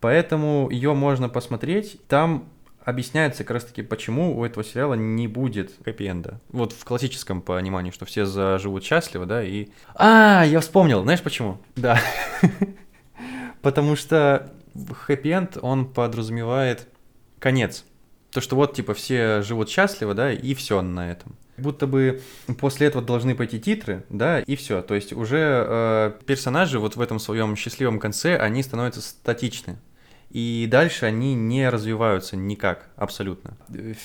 [0.00, 2.00] Поэтому ее можно посмотреть.
[2.08, 2.48] Там
[2.84, 6.40] объясняется как раз-таки, почему у этого сериала не будет хэппи-энда.
[6.50, 9.68] Вот в классическом понимании, что все заживут счастливо, да, и...
[9.94, 11.58] А, я вспомнил, знаешь почему?
[11.76, 11.98] Да.
[13.62, 16.88] Потому что хэппи-энд, он подразумевает
[17.38, 17.84] конец.
[18.32, 21.37] То, что вот, типа, все живут счастливо, да, и все на этом.
[21.57, 22.21] Будто бы
[22.59, 24.83] после этого должны пойти титры, да, и все.
[24.83, 29.79] То есть уже э, персонажи вот в этом своем счастливом конце, они становятся статичны.
[30.35, 33.57] И дальше они не развиваются никак, абсолютно.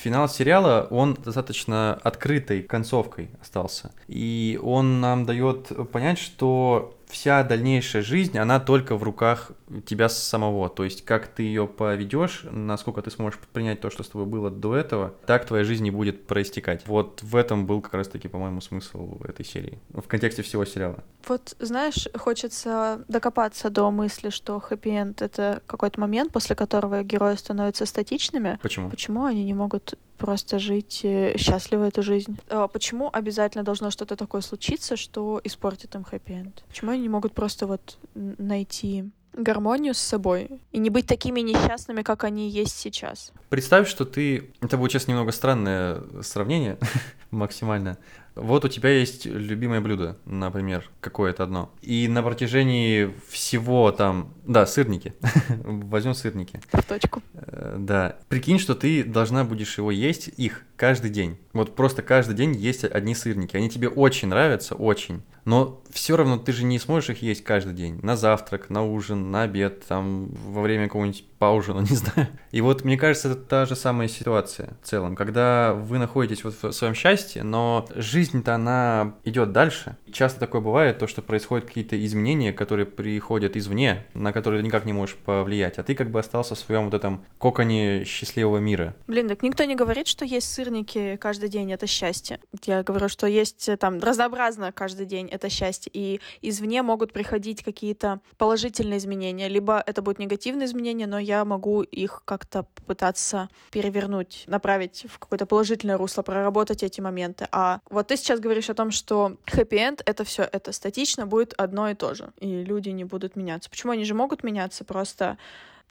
[0.04, 3.92] Финал сериала, он достаточно открытой концовкой остался.
[4.08, 9.54] И он нам дает понять, что вся дальнейшая жизнь, она только в руках
[9.86, 10.70] тебя самого.
[10.70, 14.50] То есть, как ты ее поведешь, насколько ты сможешь принять то, что с тобой было
[14.50, 16.88] до этого, так твоя жизнь и будет проистекать.
[16.88, 19.80] Вот в этом был как раз-таки, по-моему, смысл этой серии.
[19.90, 21.04] В контексте всего сериала.
[21.28, 27.86] Вот, знаешь, хочется докопаться до мысли, что хэппи-энд— это какой-то момент, после которого герои становятся
[27.86, 28.60] статичными.
[28.62, 28.90] Почему?
[28.90, 32.38] Почему они не могут просто жить э, счастливо эту жизнь.
[32.50, 36.64] А почему обязательно должно что-то такое случиться, что испортит им хэппи-энд?
[36.68, 42.02] Почему они не могут просто вот найти гармонию с собой и не быть такими несчастными,
[42.02, 43.32] как они есть сейчас.
[43.50, 44.52] Представь, что ты...
[44.62, 46.78] Это будет сейчас немного странное сравнение,
[47.32, 47.98] максимально.
[48.36, 51.74] Вот у тебя есть любимое блюдо, например, какое-то одно.
[51.82, 54.34] И на протяжении всего там...
[54.46, 55.14] Да, сырники.
[55.64, 56.62] Возьмем сырники.
[56.72, 57.22] В точку.
[57.34, 58.18] Э, да.
[58.30, 61.38] Прикинь, что ты должна будешь его есть, их, каждый день.
[61.54, 63.58] Вот просто каждый день есть одни сырники.
[63.58, 65.22] Они тебе очень нравятся, очень.
[65.44, 68.00] Но все равно ты же не сможешь их есть каждый день.
[68.04, 72.28] На завтрак, на ужин, на обед, там, во время какого-нибудь поужина, не знаю.
[72.52, 76.56] И вот мне кажется, это та же самая ситуация в целом, когда вы находитесь вот
[76.62, 79.98] в своем счастье, но жизнь-то она идет дальше.
[80.12, 84.86] Часто такое бывает, то, что происходят какие-то изменения, которые приходят извне, на которые ты никак
[84.86, 88.96] не можешь повлиять, а ты как бы остался в своем вот этом коконе счастливого мира.
[89.08, 92.40] Блин, так никто не говорит, что есть сырники каждый день, это счастье.
[92.66, 95.79] Я говорю, что есть там разнообразно каждый день, это счастье.
[95.92, 101.82] И извне могут приходить какие-то положительные изменения, либо это будут негативные изменения, но я могу
[101.82, 107.48] их как-то попытаться перевернуть, направить в какое-то положительное русло, проработать эти моменты.
[107.52, 111.90] А вот ты сейчас говоришь о том, что хэппи-энд— это все, это статично, будет одно
[111.90, 113.70] и то же, и люди не будут меняться.
[113.70, 114.84] Почему они же могут меняться?
[114.84, 115.38] Просто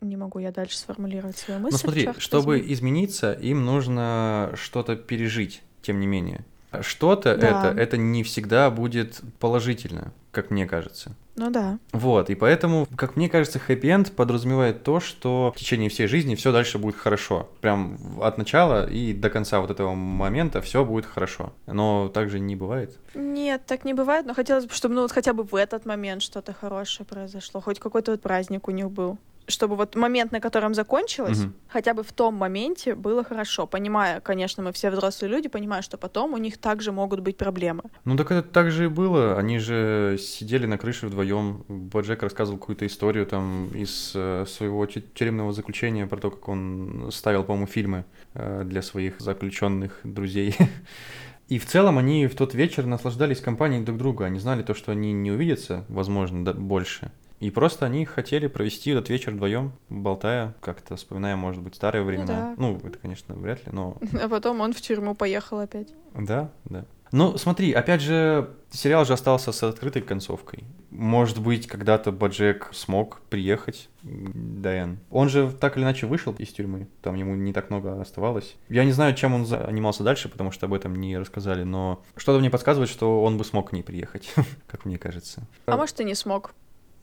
[0.01, 1.75] не могу я дальше сформулировать свою мысль.
[1.75, 6.45] Ну смотри, чтобы измениться, им нужно что-то пережить, тем не менее.
[6.81, 7.71] Что-то да.
[7.71, 11.15] это, это не всегда будет положительно, как мне кажется.
[11.39, 11.79] Ну да.
[11.93, 16.53] Вот, и поэтому, как мне кажется, хэппи-энд подразумевает то, что в течение всей жизни все
[16.53, 17.49] дальше будет хорошо.
[17.61, 21.53] Прям от начала и до конца вот этого момента все будет хорошо.
[21.67, 22.99] Но так же не бывает.
[23.15, 26.23] Нет, так не бывает, но хотелось бы, чтобы ну вот хотя бы в этот момент
[26.23, 29.17] что-то хорошее произошло, хоть какой-то вот праздник у них был
[29.49, 31.53] чтобы вот момент, на котором закончилось, угу.
[31.69, 35.97] хотя бы в том моменте было хорошо, понимая, конечно, мы все взрослые люди, понимая, что
[35.97, 37.85] потом у них также могут быть проблемы.
[38.05, 39.37] Ну так это так же и было.
[39.37, 41.65] Они же сидели на крыше вдвоем.
[41.69, 47.45] Боджек рассказывал какую-то историю там из э, своего тюремного заключения про то, как он ставил,
[47.45, 50.55] по-моему, фильмы э, для своих заключенных друзей.
[51.49, 54.27] И в целом они в тот вечер наслаждались компанией друг друга.
[54.27, 57.11] Они знали то, что они не увидятся, возможно, да, больше.
[57.41, 62.55] И просто они хотели провести этот вечер вдвоем, болтая, как-то вспоминая, может быть, старые времена.
[62.57, 62.83] Ну, да.
[62.83, 63.97] ну, это, конечно, вряд ли, но...
[64.21, 65.89] А потом он в тюрьму поехал опять.
[66.15, 66.85] Да, да.
[67.13, 70.65] Ну, смотри, опять же, сериал же остался с открытой концовкой.
[70.91, 74.99] Может быть, когда-то Баджек смог приехать Дайан.
[75.11, 78.57] Он же так или иначе вышел из тюрьмы, там ему не так много оставалось.
[78.69, 82.41] Я не знаю, чем он занимался дальше, потому что об этом не рассказали, но что-то
[82.41, 84.35] мне подсказывает, что он бы смог к ней приехать,
[84.67, 85.43] как мне кажется.
[85.67, 86.53] А может, и не смог.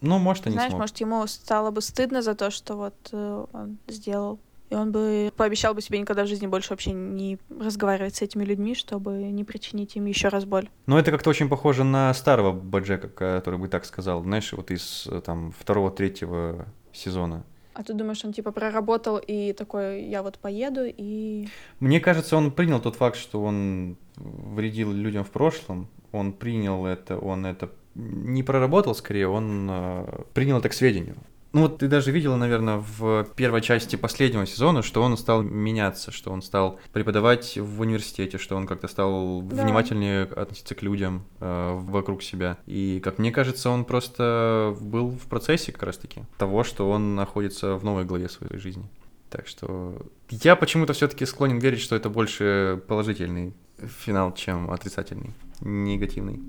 [0.06, 0.82] Ну, может, и не Знаешь, смог.
[0.82, 4.40] может, ему стало бы стыдно за то, что вот э, он сделал.
[4.70, 8.44] И он бы пообещал бы себе никогда в жизни больше вообще не разговаривать с этими
[8.44, 10.70] людьми, чтобы не причинить им еще раз боль.
[10.86, 15.08] Ну, это как-то очень похоже на старого Баджека, который бы так сказал, знаешь, вот из
[15.08, 17.44] э, там второго-третьего сезона.
[17.74, 21.50] А ты думаешь, он типа проработал и такой, я вот поеду и...
[21.80, 27.18] Мне кажется, он принял тот факт, что он вредил людям в прошлом, он принял это,
[27.18, 31.16] он это не проработал скорее, он э, принял это к сведению.
[31.54, 36.12] Ну вот ты даже видела, наверное, в первой части последнего сезона, что он стал меняться,
[36.12, 39.64] что он стал преподавать в университете, что он как-то стал Да.
[39.64, 42.58] внимательнее относиться к людям э, вокруг себя.
[42.66, 47.76] И, как мне кажется, он просто был в процессе как раз-таки того, что он находится
[47.76, 48.84] в новой главе своей жизни.
[49.30, 56.42] Так что я почему-то все-таки склонен верить, что это больше положительный финал, чем отрицательный, негативный.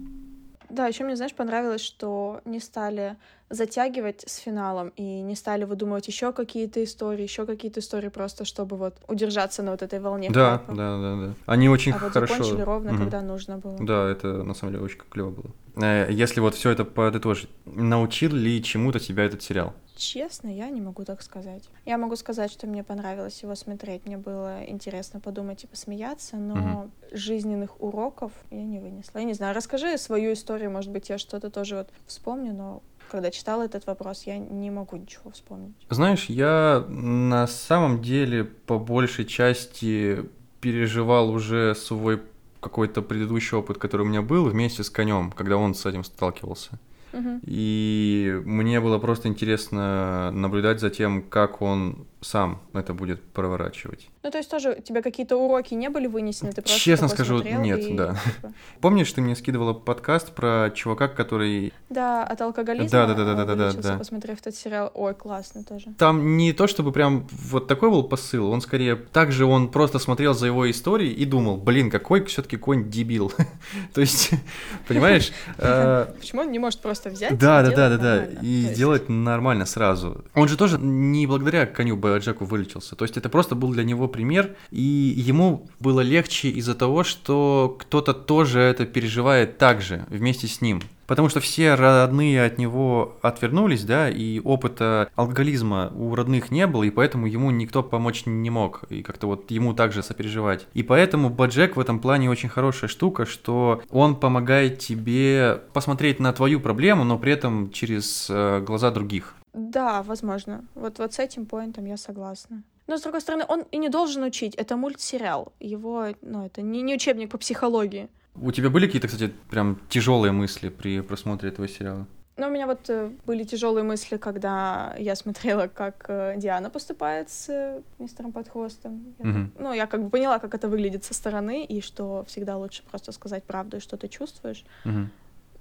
[0.68, 3.16] Да, еще мне, знаешь, понравилось, что не стали
[3.48, 8.76] затягивать с финалом и не стали выдумывать еще какие-то истории, еще какие-то истории просто, чтобы
[8.76, 10.30] вот удержаться на вот этой волне.
[10.30, 10.74] Да, хайпа.
[10.74, 11.34] да, да, да.
[11.46, 12.34] Они очень А вот хорошо.
[12.34, 13.02] закончили ровно, Мгм.
[13.04, 13.76] когда нужно было.
[13.80, 15.50] Да, это на самом деле очень клево было.
[15.76, 19.74] Э, Если вот все это подытожить, научил ли чему-то тебя этот сериал?
[19.94, 21.70] Честно, я не могу так сказать.
[21.86, 24.04] Я могу сказать, что мне понравилось его смотреть.
[24.04, 26.92] Мне было интересно подумать и посмеяться, но Мгм.
[27.12, 29.18] жизненных уроков я не вынесла.
[29.20, 33.30] Я не знаю, расскажи свою историю, может быть, я что-то тоже вот вспомню, но когда
[33.30, 35.74] читала этот вопрос, я не могу ничего вспомнить.
[35.90, 40.24] Знаешь, я на самом деле по большей части
[40.60, 42.22] переживал уже свой
[42.60, 46.78] какой-то предыдущий опыт, который у меня был вместе с конем, когда он с этим сталкивался.
[47.12, 47.40] Мгм.
[47.44, 54.08] И мне было просто интересно наблюдать за тем, как он сам это будет проворачивать.
[54.26, 57.40] Ну, то есть тоже у тебя какие-то уроки не были вынесены, ты просто Честно скажу,
[57.42, 58.16] нет, и, да.
[58.34, 63.34] типа, Помнишь, ты мне скидывала подкаст про чувака, который Да, от алкоголизма Да, да, да,
[63.34, 63.98] да, да, да, да.
[63.98, 64.90] посмотрев этот сериал.
[64.94, 65.94] Ой, классно тоже.
[65.96, 68.96] Там не то, чтобы прям вот такой был посыл, он скорее...
[68.96, 73.32] Также он просто смотрел за его историей и думал, блин, какой все-таки конь дебил.
[73.94, 74.30] То есть,
[74.88, 75.30] понимаешь?
[75.58, 79.66] э, Почему он не может просто взять Да, да, да, да, да, и сделать нормально
[79.66, 80.24] сразу.
[80.34, 84.08] Он же тоже не благодаря коню Боджеку вылечился, то есть это просто был для него
[84.08, 90.46] пример, и ему было легче из-за того, что кто-то тоже это переживает так же, вместе
[90.46, 90.80] с ним.
[91.06, 96.82] Потому что все родные от него отвернулись, да, и опыта алкоголизма у родных не было,
[96.82, 100.66] и поэтому ему никто помочь не мог, и как-то вот ему также сопереживать.
[100.74, 106.32] И поэтому Боджек в этом плане очень хорошая штука, что он помогает тебе посмотреть на
[106.32, 109.34] твою проблему, но при этом через э, глаза других.
[109.56, 110.64] Да, возможно.
[110.74, 112.62] Вот, вот с этим поинтом я согласна.
[112.86, 114.54] Но, с другой стороны, он и не должен учить.
[114.54, 115.52] Это мультсериал.
[115.58, 118.08] Его, ну, это не, не учебник по психологии.
[118.34, 122.06] У тебя были какие-то, кстати, прям тяжелые мысли при просмотре этого сериала?
[122.36, 127.30] Но у меня вот э, были тяжелые мысли, когда я смотрела, как э, Диана поступает
[127.30, 129.14] с э, мистером Подхвостом.
[129.18, 129.48] Я.
[129.58, 133.12] Ну, я как бы поняла, как это выглядит со стороны, и что всегда лучше просто
[133.12, 134.66] сказать правду и что ты чувствуешь.
[134.84, 135.10] Мгм.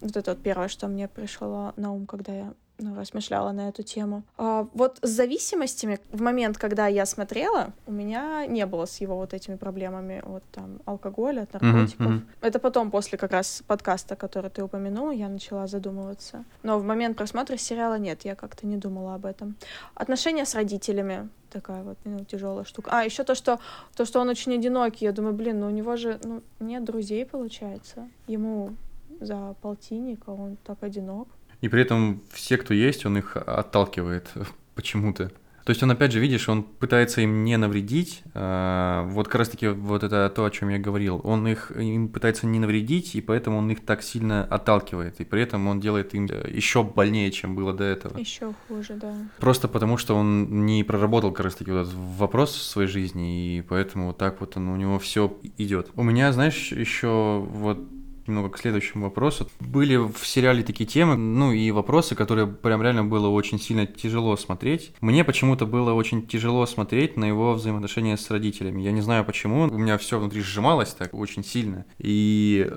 [0.02, 3.84] Вот это вот первое, что мне пришло на ум, когда я ну, размышляла на эту
[3.84, 4.24] тему.
[4.38, 9.16] А, вот с зависимостями в момент, когда я смотрела, у меня не было с его
[9.16, 12.06] вот этими проблемами вот там алкоголя, наркотиков.
[12.06, 12.28] мгм.
[12.42, 16.44] Это потом, после как раз подкаста, который ты упомянул, я начала задумываться.
[16.64, 19.56] Но в момент просмотра сериала нет, я как-то не думала об этом.
[19.94, 22.90] Отношения с родителями такая вот ну, тяжелая штука.
[22.92, 23.60] А еще то, что
[23.96, 25.06] то, что он очень одинокий.
[25.06, 28.10] Я думаю, блин, ну у него же ну, нет друзей, получается.
[28.28, 28.76] Ему
[29.20, 31.28] за полтинник, а он так одинок.
[31.62, 34.32] И при этом все, кто есть, он их отталкивает
[34.76, 35.32] почему-то.
[35.66, 38.22] То есть он, опять же, видишь, он пытается им не навредить.
[38.36, 41.22] а, Вот как раз-таки вот это то, о чем я говорил.
[41.24, 45.20] Он их им пытается не навредить, и поэтому он их так сильно отталкивает.
[45.22, 48.16] И при этом он делает им еще больнее, чем было до этого.
[48.20, 49.16] Еще хуже, да.
[49.40, 53.62] Просто потому, что он не проработал как раз-таки вот этот вопрос в своей жизни, и
[53.64, 55.90] поэтому вот так вот он, у него все идет.
[55.96, 57.80] У меня, знаешь, еще вот
[58.28, 59.50] немного к следующему вопросу.
[59.60, 64.36] Были в сериале такие темы, ну и вопросы, которые прям реально было очень сильно тяжело
[64.38, 64.94] смотреть.
[65.02, 68.82] Мне почему-то было очень тяжело смотреть на его взаимоотношения с родителями.
[68.82, 71.86] Я не знаю почему, у меня все внутри сжималось так очень сильно.
[71.98, 72.70] И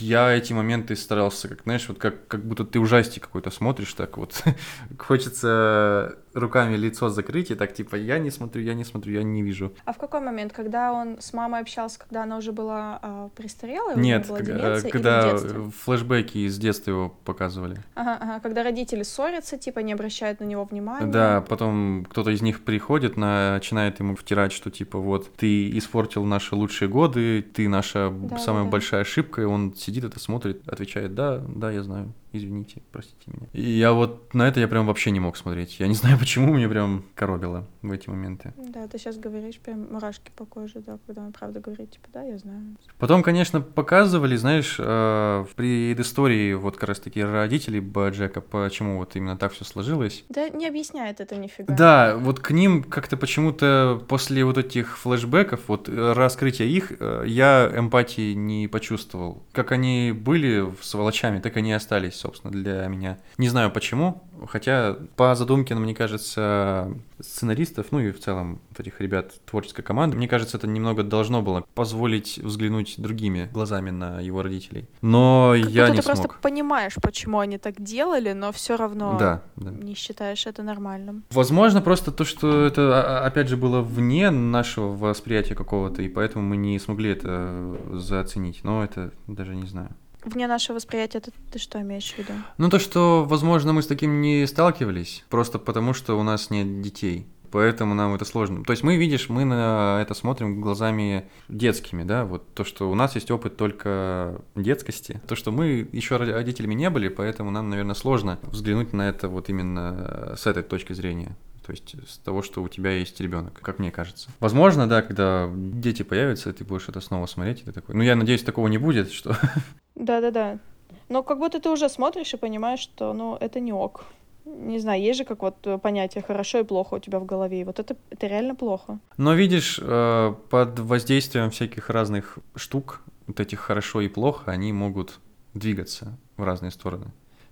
[0.00, 4.16] я эти моменты старался, как знаешь, вот как, как будто ты ужастик какой-то смотришь, так
[4.18, 4.42] вот
[4.98, 9.42] хочется руками лицо закрыть и так типа я не смотрю, я не смотрю, я не
[9.42, 9.72] вижу.
[9.84, 10.52] А в какой момент?
[10.52, 13.96] Когда он с мамой общался, когда она уже была а, престарелая?
[13.96, 17.78] Нет, была деменция, когда флешбеки из детства его показывали.
[17.94, 21.10] Ага, ага, когда родители ссорятся, типа не обращают на него внимания.
[21.10, 26.54] Да, потом кто-то из них приходит, начинает ему втирать, что типа вот ты испортил наши
[26.54, 28.70] лучшие годы, ты наша Да, самая да.
[28.70, 32.12] большая ошибка, и он сидит это смотрит, отвечает, да, да, я знаю.
[32.36, 33.48] Извините, простите меня.
[33.52, 35.80] И я вот на это я прям вообще не мог смотреть.
[35.80, 38.52] Я не знаю, почему мне прям коробило в эти моменты.
[38.56, 42.22] Да, ты сейчас говоришь, прям мурашки по коже, да, когда он правда говорит, типа, да,
[42.22, 42.76] я знаю.
[42.98, 47.80] Потом, конечно, показывали, знаешь, э, в предыстории вот как раз-таки родителей
[48.10, 50.24] Джека, почему вот именно так все сложилось.
[50.28, 51.74] Да не объясняет это нифига.
[51.74, 57.24] Да, вот к ним как-то почему-то после вот этих флешбеков, вот э, раскрытия их, э,
[57.26, 59.42] я эмпатии не почувствовал.
[59.52, 63.18] Как они были сволочами, так они и остались, собственно, для меня.
[63.38, 69.00] Не знаю почему, хотя по задумке, мне кажется, сценаристов, ну и в целом вот этих
[69.00, 74.42] ребят творческой команды, мне кажется, это немного должно было позволить взглянуть другими глазами на его
[74.42, 74.88] родителей.
[75.02, 76.16] Но как я не ты смог.
[76.16, 79.70] просто понимаешь, почему они так делали, но все равно Да, да.
[79.70, 81.24] не считаешь это нормальным.
[81.30, 86.44] Возможно, просто то, что это, а, опять же, было вне нашего восприятия какого-то, и поэтому
[86.44, 88.64] мы не смогли это заценить.
[88.64, 89.90] Но это даже не знаю.
[90.26, 92.32] Вне нашего восприятия, это ты что имеешь в виду?
[92.58, 96.82] Ну, то, что, возможно, мы с таким не сталкивались, просто потому что у нас нет
[96.82, 97.26] детей.
[97.52, 98.64] Поэтому нам это сложно.
[98.64, 102.94] То есть мы, видишь, мы на это смотрим глазами детскими, да, вот то, что у
[102.96, 107.94] нас есть опыт только детскости, то, что мы еще родителями не были, поэтому нам, наверное,
[107.94, 111.36] сложно взглянуть на это вот именно с этой точки зрения.
[111.66, 114.30] То есть с того, что у тебя есть ребенок, как мне кажется.
[114.38, 117.96] Возможно, да, когда дети появятся, ты будешь это снова смотреть, и ты такой.
[117.96, 119.36] Ну, я надеюсь, такого не будет, что.
[119.96, 120.60] Да-да-да.
[121.08, 124.04] Но как будто ты уже смотришь и понимаешь, что, ну, это не ок.
[124.44, 127.64] Не знаю, есть же как вот понятие хорошо и плохо у тебя в голове, и
[127.64, 129.00] вот это, это реально плохо.
[129.16, 135.18] Но видишь, э, под воздействием всяких разных штук, вот этих хорошо и плохо, они могут
[135.52, 137.06] двигаться в разные стороны.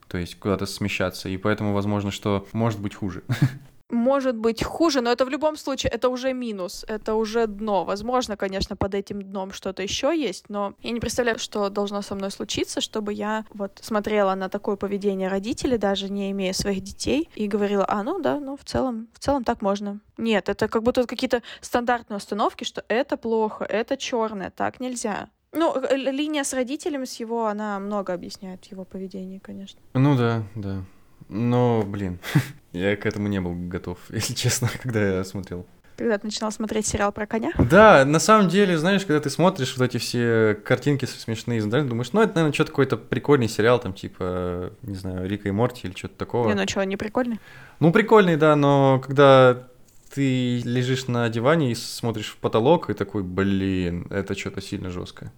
[0.07, 3.25] То есть куда-то смещаться, и поэтому возможно, что может быть хуже.
[3.91, 7.85] может быть хуже, но это в любом случае, это уже минус, это уже дно.
[7.85, 12.15] Возможно, конечно, под этим дном что-то еще есть, но я не представляю, что должно со
[12.15, 17.29] мной случиться, чтобы я вот смотрела на такое поведение родителей, даже не имея своих детей,
[17.35, 20.01] и говорила, а, ну да, ну в целом, в целом так можно.
[20.17, 25.29] Нет, это как будто какие-то стандартные установки, что это плохо, это черное, так нельзя.
[25.53, 29.81] Ну, линия с родителями, с его, она много объясняет его поведение, конечно.
[29.95, 30.83] Ну да, да.
[31.29, 32.19] Но, блин,
[32.73, 35.67] я к этому не был готов, если честно, когда я смотрел.
[35.97, 37.53] Когда ты начинал смотреть сериал про коня?
[37.57, 41.91] Да, на самом деле, знаешь, когда ты смотришь вот эти все картинки смешные из интернета,
[41.91, 45.87] думаешь, ну, это, наверное, что-то какой-то прикольный сериал, там, типа, не знаю, Рика и Морти
[45.87, 46.49] или что-то такого.
[46.49, 47.39] Не, ну что, не прикольный?
[47.79, 49.69] Ну, прикольный, да, но когда
[50.13, 55.33] ты лежишь на диване и смотришь в потолок, и такой, блин, это что-то сильно жестко.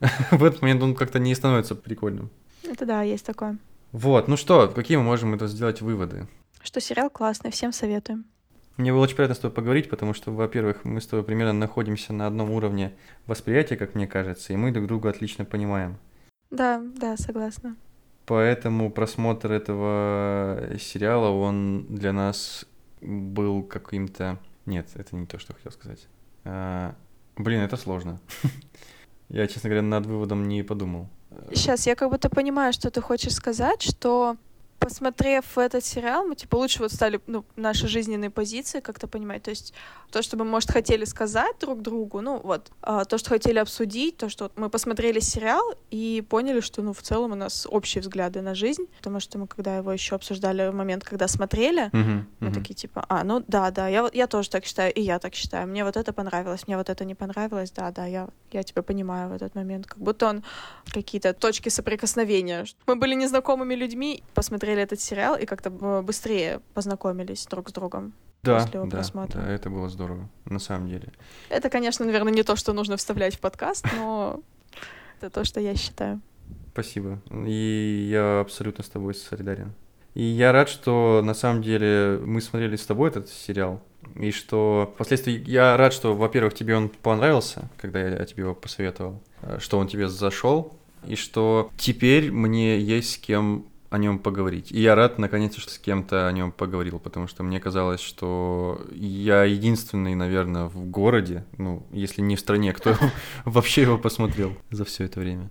[0.30, 2.30] В этот момент он как-то не становится прикольным.
[2.62, 3.56] Это да, есть такое.
[3.92, 6.28] Вот, ну что, какие мы можем это сделать выводы?
[6.62, 8.26] Что сериал классный, всем советуем.
[8.76, 12.12] Мне было очень приятно с тобой поговорить, потому что, во-первых, мы с тобой примерно находимся
[12.12, 12.94] на одном уровне
[13.26, 15.98] восприятия, как мне кажется, и мы друг друга отлично понимаем.
[16.50, 17.76] Да, да, согласна.
[18.26, 22.66] Поэтому просмотр этого сериала, он для нас
[23.00, 24.38] был каким-то...
[24.66, 26.06] Нет, это не то, что хотел сказать.
[26.44, 26.94] А,
[27.36, 28.20] блин, это сложно.
[29.28, 31.08] Я, честно говоря, над выводом не подумал.
[31.50, 34.36] Сейчас я как будто понимаю, что ты хочешь сказать, что
[34.78, 39.42] посмотрев этот сериал, мы типа лучше вот стали ну, наши жизненные позиции как-то понимать.
[39.42, 39.74] То есть
[40.10, 44.16] то, что мы, может, хотели сказать друг другу, ну вот, а, то, что хотели обсудить,
[44.16, 48.40] то, что мы посмотрели сериал и поняли, что, ну, в целом у нас общие взгляды
[48.40, 52.52] на жизнь, потому что мы, когда его еще обсуждали в момент, когда смотрели, uh-huh, мы
[52.52, 55.68] такие типа, а, ну да, да, я, я тоже так считаю, и я так считаю,
[55.68, 59.28] мне вот это понравилось, мне вот это не понравилось, да, да, я, я тебя понимаю
[59.30, 60.44] в этот момент, как будто он
[60.92, 62.64] какие-то точки соприкосновения.
[62.86, 65.70] Мы были незнакомыми людьми, посмотрели этот сериал и как-то
[66.02, 68.12] быстрее познакомились друг с другом
[68.42, 69.40] да, после его да, просмотра.
[69.40, 71.12] Да, это было здорово, на самом деле.
[71.48, 74.40] Это, конечно, наверное, не то, что нужно вставлять в подкаст, но
[75.20, 76.20] это то, что я считаю.
[76.72, 77.20] Спасибо.
[77.46, 79.72] И я абсолютно с тобой солидарен.
[80.14, 83.80] И я рад, что на самом деле мы смотрели с тобой этот сериал.
[84.14, 89.20] И что впоследствии я рад, что, во-первых, тебе он понравился, когда я тебе его посоветовал,
[89.58, 94.70] что он тебе зашел, и что теперь мне есть с кем о нем поговорить.
[94.72, 98.80] И я рад, наконец-то, что с кем-то о нем поговорил, потому что мне казалось, что
[98.92, 102.94] я единственный, наверное, в городе, ну, если не в стране, кто
[103.44, 105.50] вообще его посмотрел за все это время.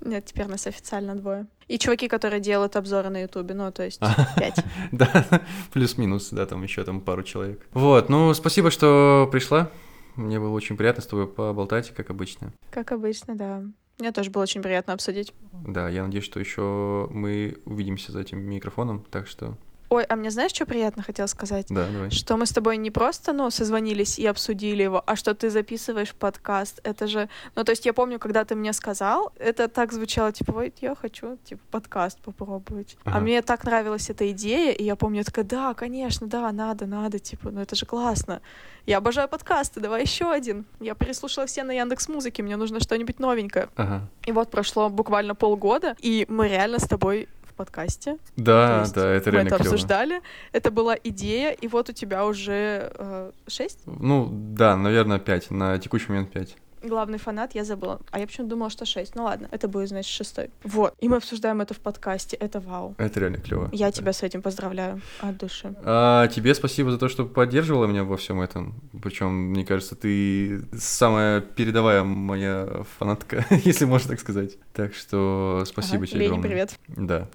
[0.00, 1.46] Нет, теперь нас официально двое.
[1.68, 4.00] И чуваки, которые делают обзоры на Ютубе, ну, то есть
[4.36, 4.62] пять.
[4.92, 7.66] Да, плюс-минус, да, там еще там пару человек.
[7.72, 9.70] Вот, ну, спасибо, что пришла.
[10.14, 12.52] Мне было очень приятно с тобой поболтать, как обычно.
[12.70, 13.62] Как обычно, да.
[13.98, 15.32] Мне тоже было очень приятно обсудить.
[15.52, 19.56] Да, я надеюсь, что еще мы увидимся за этим микрофоном, так что
[19.88, 21.66] Ой, а мне знаешь, что приятно хотела сказать?
[21.70, 22.10] Да, давай.
[22.10, 26.12] Что мы с тобой не просто, ну, созвонились и обсудили его, а что ты записываешь
[26.14, 26.80] подкаст.
[26.82, 27.28] Это же...
[27.54, 30.94] Ну, то есть я помню, когда ты мне сказал, это так звучало, типа, ой, я
[30.94, 32.96] хочу, типа, подкаст попробовать.
[33.04, 33.20] А Ага.
[33.20, 37.18] мне так нравилась эта идея, и я помню, я такая, да, конечно, да, надо, надо,
[37.18, 38.40] типа, ну это же классно.
[38.86, 40.64] Я обожаю подкасты, давай еще один.
[40.80, 43.68] Я переслушала все на Яндекс Музыке, мне нужно что-нибудь новенькое.
[43.76, 44.08] Ага.
[44.26, 48.18] И вот прошло буквально полгода, и мы реально с тобой подкасте.
[48.36, 49.74] Да, есть да, это мы реально это клево.
[49.74, 50.22] обсуждали.
[50.52, 53.80] Это была идея, и вот у тебя уже э, шесть.
[53.86, 55.50] Ну, да, наверное, 5.
[55.50, 56.56] На текущий момент 5.
[56.86, 58.00] Главный фанат, я забыла.
[58.10, 59.14] А я почему-то думала, что шесть.
[59.14, 60.50] Ну ладно, это будет, значит, шестой.
[60.62, 60.94] Вот.
[61.00, 62.36] И мы обсуждаем это в подкасте.
[62.36, 62.94] Это вау.
[62.98, 63.68] Это реально клево.
[63.72, 65.74] Я тебя с этим поздравляю от души.
[65.84, 68.74] А, тебе спасибо за то, что поддерживала меня во всем этом.
[69.02, 74.56] Причем, мне кажется, ты самая передовая моя фанатка, если можно так сказать.
[74.72, 76.48] Так что спасибо Ага, тебе Лене огромное.
[76.48, 76.78] привет.
[76.88, 77.28] Да.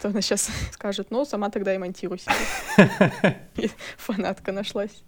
[0.00, 3.36] То она сейчас скажет, ну, сама тогда и монтируй себе.
[3.56, 5.02] И Фанатка нашлась.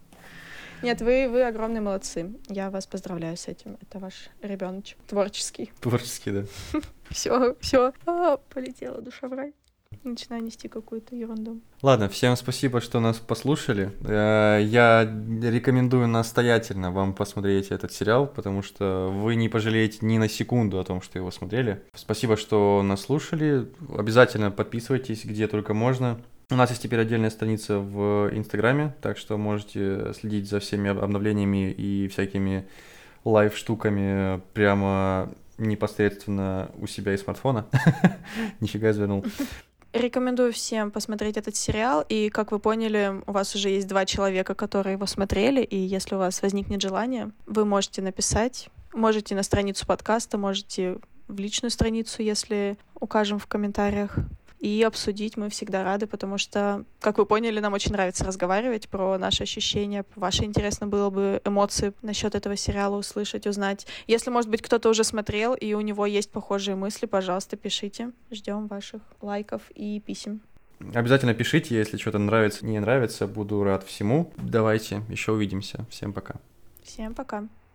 [0.81, 2.33] Нет, вы, вы огромные молодцы.
[2.47, 3.77] Я вас поздравляю с этим.
[3.81, 5.71] Это ваш ребеночек творческий.
[5.81, 6.43] Творчески, да.
[7.09, 7.91] Все, все,
[8.53, 9.53] полетела душа в рай.
[10.03, 11.59] Начинаю нести какую-то ерунду.
[11.81, 13.91] Ладно, всем спасибо, что нас послушали.
[14.07, 20.29] Э, Я рекомендую настоятельно вам посмотреть этот сериал, потому что вы не пожалеете ни на
[20.29, 21.81] секунду о том, что его смотрели.
[21.95, 23.67] Спасибо, что нас слушали.
[23.97, 26.21] Обязательно подписывайтесь, где только можно.
[26.51, 30.97] У нас есть теперь отдельная страница в Инстаграме, так что можете следить за всеми об-
[30.97, 32.67] обновлениями и всякими
[33.23, 35.29] лайв-штуками прямо
[35.59, 37.67] непосредственно у себя из смартфона.
[38.61, 39.23] Нифига завернул.
[39.93, 44.55] Рекомендую всем посмотреть этот сериал, и, как вы поняли, у вас уже есть два человека,
[44.55, 49.85] которые его смотрели, и если у вас возникнет желание, вы можете написать, можете на страницу
[49.85, 50.97] подкаста, можете
[51.27, 54.17] в личную страницу, если укажем в комментариях,
[54.59, 59.17] и обсудить мы всегда рады, потому что, как вы поняли, нам очень нравится разговаривать про
[59.17, 60.05] наши ощущения.
[60.15, 63.87] Ваши интересно было бы эмоции насчет этого сериала услышать, узнать.
[64.07, 68.11] Если, может быть, кто-то уже смотрел, и у него есть похожие мысли, пожалуйста, пишите.
[68.31, 70.41] Ждем ваших лайков и писем.
[70.93, 73.27] Обязательно пишите, если что-то нравится, не нравится.
[73.27, 74.31] Буду рад всему.
[74.37, 75.85] Давайте, еще увидимся.
[75.89, 76.35] Всем пока.
[76.83, 77.47] Всем пока.